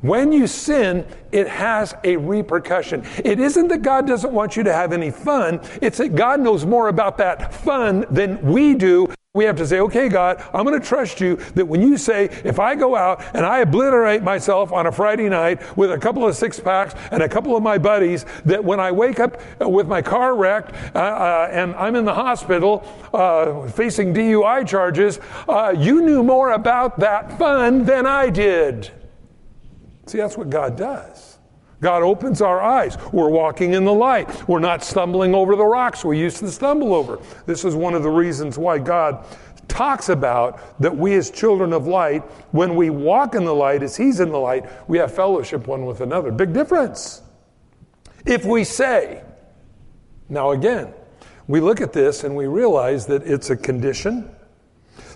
When 0.03 0.33
you 0.33 0.47
sin, 0.47 1.05
it 1.31 1.47
has 1.47 1.95
a 2.03 2.17
repercussion. 2.17 3.05
It 3.23 3.39
isn't 3.39 3.69
that 3.69 3.83
God 3.83 4.05
doesn't 4.05 4.33
want 4.33 4.57
you 4.57 4.63
to 4.63 4.73
have 4.73 4.91
any 4.91 5.11
fun, 5.11 5.61
it's 5.81 5.97
that 5.99 6.13
God 6.13 6.41
knows 6.41 6.65
more 6.65 6.89
about 6.89 7.17
that 7.19 7.53
fun 7.53 8.05
than 8.11 8.41
we 8.41 8.75
do. 8.75 9.07
We 9.33 9.45
have 9.45 9.55
to 9.55 9.65
say, 9.65 9.79
okay, 9.79 10.09
God, 10.09 10.43
I'm 10.53 10.65
going 10.65 10.77
to 10.79 10.85
trust 10.85 11.21
you 11.21 11.37
that 11.55 11.65
when 11.65 11.81
you 11.81 11.95
say, 11.95 12.25
if 12.43 12.59
I 12.59 12.75
go 12.75 12.97
out 12.97 13.23
and 13.33 13.45
I 13.45 13.59
obliterate 13.59 14.23
myself 14.23 14.73
on 14.73 14.87
a 14.87 14.91
Friday 14.91 15.29
night 15.29 15.77
with 15.77 15.93
a 15.93 15.97
couple 15.97 16.27
of 16.27 16.35
six 16.35 16.59
packs 16.59 16.95
and 17.09 17.23
a 17.23 17.29
couple 17.29 17.55
of 17.55 17.63
my 17.63 17.77
buddies, 17.77 18.25
that 18.43 18.61
when 18.61 18.81
I 18.81 18.91
wake 18.91 19.21
up 19.21 19.41
with 19.61 19.87
my 19.87 20.01
car 20.01 20.35
wrecked 20.35 20.75
uh, 20.93 20.99
uh, 20.99 21.49
and 21.49 21.73
I'm 21.75 21.95
in 21.95 22.03
the 22.03 22.13
hospital 22.13 22.85
uh, 23.13 23.69
facing 23.69 24.13
DUI 24.13 24.67
charges, 24.67 25.21
uh, 25.47 25.73
you 25.75 26.01
knew 26.01 26.23
more 26.23 26.51
about 26.51 26.99
that 26.99 27.37
fun 27.39 27.85
than 27.85 28.05
I 28.05 28.29
did. 28.29 28.91
See, 30.05 30.17
that's 30.17 30.37
what 30.37 30.49
God 30.49 30.75
does. 30.75 31.37
God 31.81 32.01
opens 32.01 32.41
our 32.41 32.61
eyes. 32.61 32.97
We're 33.11 33.29
walking 33.29 33.73
in 33.73 33.83
the 33.83 33.93
light. 33.93 34.47
We're 34.47 34.59
not 34.59 34.83
stumbling 34.83 35.35
over 35.35 35.55
the 35.55 35.65
rocks 35.65 36.05
we 36.05 36.17
used 36.17 36.37
to 36.37 36.49
stumble 36.49 36.93
over. 36.93 37.19
This 37.45 37.65
is 37.65 37.75
one 37.75 37.93
of 37.93 38.03
the 38.03 38.09
reasons 38.09 38.57
why 38.57 38.79
God 38.79 39.25
talks 39.67 40.09
about 40.09 40.79
that 40.79 40.95
we 40.95 41.15
as 41.15 41.29
children 41.29 41.73
of 41.73 41.87
light, 41.87 42.21
when 42.51 42.75
we 42.75 42.89
walk 42.89 43.35
in 43.35 43.43
the 43.43 43.53
light 43.53 43.83
as 43.83 43.97
He's 43.97 44.19
in 44.19 44.29
the 44.29 44.37
light, 44.37 44.65
we 44.87 44.97
have 44.97 45.13
fellowship 45.13 45.67
one 45.67 45.85
with 45.85 45.99
another. 45.99 46.31
Big 46.31 46.53
difference. 46.53 47.21
If 48.25 48.45
we 48.45 48.63
say, 48.63 49.23
now 50.29 50.51
again, 50.51 50.93
we 51.47 51.59
look 51.59 51.81
at 51.81 51.91
this 51.91 52.23
and 52.23 52.35
we 52.35 52.45
realize 52.45 53.05
that 53.07 53.23
it's 53.23 53.49
a 53.49 53.57
condition. 53.57 54.33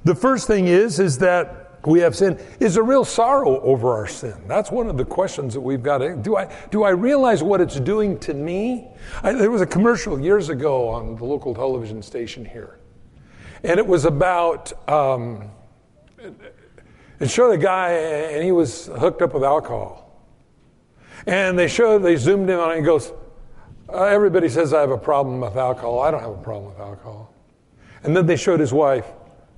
The 0.04 0.16
first 0.16 0.48
thing 0.48 0.68
is, 0.68 1.00
is 1.00 1.20
that 1.20 1.67
we 1.88 2.02
have 2.02 2.16
sin 2.16 2.38
is 2.60 2.76
a 2.76 2.84
real 2.84 3.06
sorrow 3.06 3.62
over 3.62 3.94
our 3.94 4.08
sin. 4.08 4.36
That's 4.46 4.70
one 4.70 4.88
of 4.88 4.98
the 4.98 5.06
questions 5.06 5.54
that 5.54 5.62
we've 5.62 5.82
got 5.82 6.00
to 6.00 6.18
do. 6.18 6.36
I 6.36 6.54
do 6.70 6.84
I 6.84 6.90
realize 6.90 7.42
what 7.42 7.62
it's 7.62 7.80
doing 7.80 8.20
to 8.20 8.34
me? 8.34 8.90
I, 9.24 9.32
there 9.32 9.50
was 9.50 9.62
a 9.62 9.66
commercial 9.66 10.20
years 10.20 10.50
ago 10.50 10.90
on 10.90 11.16
the 11.16 11.24
local 11.24 11.56
television 11.56 12.02
station 12.02 12.44
here, 12.44 12.80
and 13.64 13.80
it 13.80 13.88
was 13.88 14.04
about. 14.04 14.74
Um, 14.90 15.50
it 17.20 17.30
showed 17.32 17.52
a 17.52 17.58
guy, 17.58 17.92
and 17.92 18.44
he 18.44 18.52
was 18.52 18.88
hooked 18.88 19.22
up 19.22 19.34
with 19.34 19.44
alcohol, 19.44 20.28
and 21.26 21.58
they 21.58 21.68
showed 21.68 22.00
they 22.00 22.18
zoomed 22.18 22.50
in 22.50 22.60
on 22.60 22.70
it. 22.70 22.78
and 22.78 22.82
he 22.82 22.86
goes, 22.86 23.14
uh, 23.92 24.04
"Everybody 24.04 24.50
says 24.50 24.74
I 24.74 24.82
have 24.82 24.92
a 24.92 24.98
problem 24.98 25.40
with 25.40 25.56
alcohol. 25.56 26.02
I 26.02 26.12
don't 26.12 26.22
have 26.22 26.32
a 26.32 26.44
problem 26.44 26.74
with 26.74 26.80
alcohol." 26.80 27.34
And 28.04 28.16
then 28.16 28.26
they 28.26 28.36
showed 28.36 28.60
his 28.60 28.74
wife. 28.74 29.06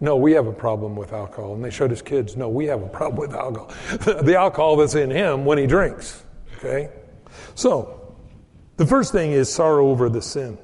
No, 0.01 0.15
we 0.15 0.31
have 0.33 0.47
a 0.47 0.53
problem 0.53 0.95
with 0.95 1.11
alcohol. 1.11 1.55
And 1.55 1.63
they 1.63 1.69
showed 1.69 1.91
his 1.91 2.01
kids, 2.01 2.37
no, 2.37 2.47
we 2.47 2.65
have 2.65 2.81
a 2.81 2.87
problem 2.87 3.19
with 3.19 3.35
alcohol. 3.35 3.71
the 4.23 4.35
alcohol 4.37 4.77
that's 4.77 4.95
in 4.95 5.11
him 5.11 5.45
when 5.45 5.57
he 5.57 5.67
drinks. 5.67 6.23
Okay? 6.57 6.89
So, 7.55 8.15
the 8.77 8.85
first 8.85 9.11
thing 9.11 9.31
is 9.31 9.51
sorrow 9.51 9.89
over 9.89 10.09
the 10.09 10.21
sin. 10.21 10.57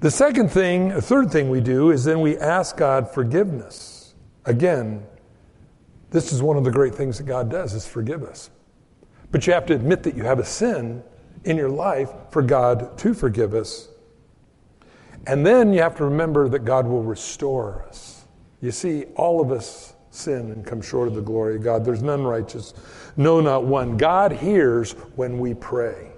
The 0.00 0.10
second 0.10 0.50
thing, 0.50 0.92
a 0.92 1.00
third 1.00 1.32
thing 1.32 1.48
we 1.48 1.60
do 1.60 1.90
is 1.90 2.04
then 2.04 2.20
we 2.20 2.36
ask 2.38 2.76
God 2.76 3.12
forgiveness. 3.12 4.14
Again, 4.44 5.04
this 6.10 6.32
is 6.32 6.42
one 6.42 6.56
of 6.56 6.64
the 6.64 6.70
great 6.70 6.94
things 6.94 7.18
that 7.18 7.24
God 7.24 7.50
does 7.50 7.74
is 7.74 7.86
forgive 7.86 8.22
us. 8.22 8.50
But 9.32 9.46
you 9.46 9.52
have 9.52 9.66
to 9.66 9.74
admit 9.74 10.04
that 10.04 10.14
you 10.14 10.22
have 10.22 10.38
a 10.38 10.44
sin 10.44 11.02
in 11.44 11.56
your 11.56 11.70
life 11.70 12.10
for 12.30 12.42
God 12.42 12.96
to 12.98 13.14
forgive 13.14 13.54
us 13.54 13.88
and 15.26 15.44
then 15.44 15.72
you 15.72 15.80
have 15.80 15.96
to 15.96 16.04
remember 16.04 16.48
that 16.48 16.64
God 16.64 16.86
will 16.86 17.02
restore 17.02 17.84
us. 17.88 18.24
You 18.60 18.70
see, 18.70 19.04
all 19.16 19.40
of 19.40 19.50
us 19.50 19.94
sin 20.10 20.50
and 20.50 20.64
come 20.64 20.80
short 20.80 21.08
of 21.08 21.14
the 21.14 21.20
glory 21.20 21.56
of 21.56 21.62
God. 21.62 21.84
There's 21.84 22.02
none 22.02 22.24
righteous, 22.24 22.74
no, 23.16 23.40
not 23.40 23.64
one. 23.64 23.96
God 23.96 24.32
hears 24.32 24.92
when 25.14 25.38
we 25.38 25.54
pray. 25.54 26.10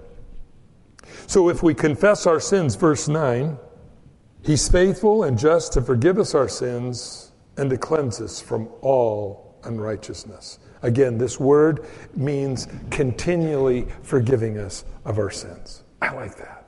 So 1.27 1.49
if 1.49 1.61
we 1.61 1.73
confess 1.73 2.25
our 2.25 2.39
sins, 2.39 2.75
verse 2.75 3.07
9, 3.07 3.57
He's 4.43 4.69
faithful 4.69 5.23
and 5.23 5.37
just 5.37 5.73
to 5.73 5.81
forgive 5.81 6.17
us 6.17 6.33
our 6.33 6.47
sins 6.47 7.33
and 7.57 7.69
to 7.69 7.77
cleanse 7.77 8.21
us 8.21 8.41
from 8.41 8.69
all 8.81 9.59
unrighteousness. 9.63 10.59
Again, 10.81 11.17
this 11.17 11.39
word 11.39 11.85
means 12.15 12.67
continually 12.89 13.85
forgiving 14.01 14.57
us 14.57 14.85
of 15.03 15.17
our 15.17 15.29
sins. 15.29 15.83
I 16.01 16.13
like 16.13 16.37
that. 16.37 16.58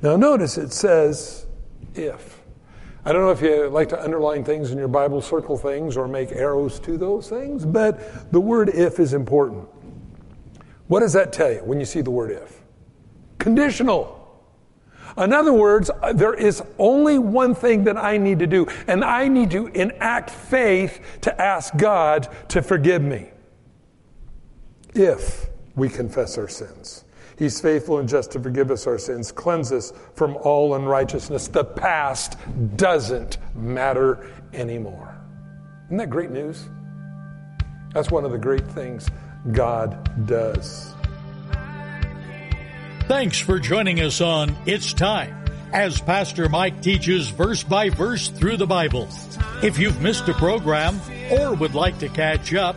Now, 0.00 0.16
notice 0.16 0.58
it 0.58 0.72
says 0.72 1.46
if. 1.94 2.42
I 3.04 3.12
don't 3.12 3.22
know 3.22 3.30
if 3.30 3.40
you 3.40 3.68
like 3.68 3.88
to 3.90 4.02
underline 4.02 4.44
things 4.44 4.70
in 4.70 4.78
your 4.78 4.88
Bible, 4.88 5.22
circle 5.22 5.56
things, 5.56 5.96
or 5.96 6.06
make 6.06 6.30
arrows 6.32 6.78
to 6.80 6.98
those 6.98 7.28
things, 7.28 7.64
but 7.64 8.30
the 8.32 8.40
word 8.40 8.68
if 8.68 9.00
is 9.00 9.14
important. 9.14 9.66
What 10.88 11.00
does 11.00 11.12
that 11.14 11.32
tell 11.32 11.52
you 11.52 11.60
when 11.60 11.80
you 11.80 11.86
see 11.86 12.00
the 12.00 12.10
word 12.10 12.30
if? 12.30 12.60
Conditional. 13.38 14.14
In 15.16 15.32
other 15.32 15.52
words, 15.52 15.90
uh, 16.02 16.12
there 16.12 16.34
is 16.34 16.62
only 16.78 17.18
one 17.18 17.54
thing 17.54 17.84
that 17.84 17.96
I 17.96 18.18
need 18.18 18.38
to 18.38 18.46
do, 18.46 18.66
and 18.86 19.04
I 19.04 19.26
need 19.26 19.50
to 19.52 19.66
enact 19.68 20.30
faith 20.30 21.00
to 21.22 21.40
ask 21.40 21.76
God 21.76 22.28
to 22.48 22.62
forgive 22.62 23.02
me. 23.02 23.30
If 24.94 25.48
we 25.74 25.88
confess 25.88 26.38
our 26.38 26.48
sins. 26.48 27.04
He's 27.38 27.60
faithful 27.60 27.98
and 27.98 28.08
just 28.08 28.32
to 28.32 28.40
forgive 28.40 28.70
us 28.72 28.86
our 28.86 28.98
sins, 28.98 29.30
cleanse 29.30 29.70
us 29.70 29.92
from 30.14 30.36
all 30.36 30.74
unrighteousness. 30.74 31.48
The 31.48 31.64
past 31.64 32.36
doesn't 32.76 33.38
matter 33.54 34.28
anymore. 34.52 35.16
Isn't 35.86 35.98
that 35.98 36.10
great 36.10 36.30
news? 36.30 36.68
That's 37.94 38.10
one 38.10 38.24
of 38.24 38.32
the 38.32 38.38
great 38.38 38.66
things 38.66 39.08
God 39.52 40.26
does. 40.26 40.92
Thanks 43.06 43.38
for 43.38 43.58
joining 43.58 44.00
us 44.00 44.20
on 44.20 44.56
It's 44.66 44.92
Time 44.92 45.44
as 45.72 46.00
Pastor 46.00 46.48
Mike 46.48 46.82
teaches 46.82 47.28
verse 47.28 47.62
by 47.62 47.88
verse 47.88 48.28
through 48.28 48.56
the 48.56 48.66
Bible. 48.66 49.08
If 49.62 49.78
you've 49.78 50.00
missed 50.00 50.28
a 50.28 50.34
program 50.34 51.00
or 51.30 51.54
would 51.54 51.74
like 51.74 51.98
to 52.00 52.08
catch 52.08 52.52
up, 52.52 52.76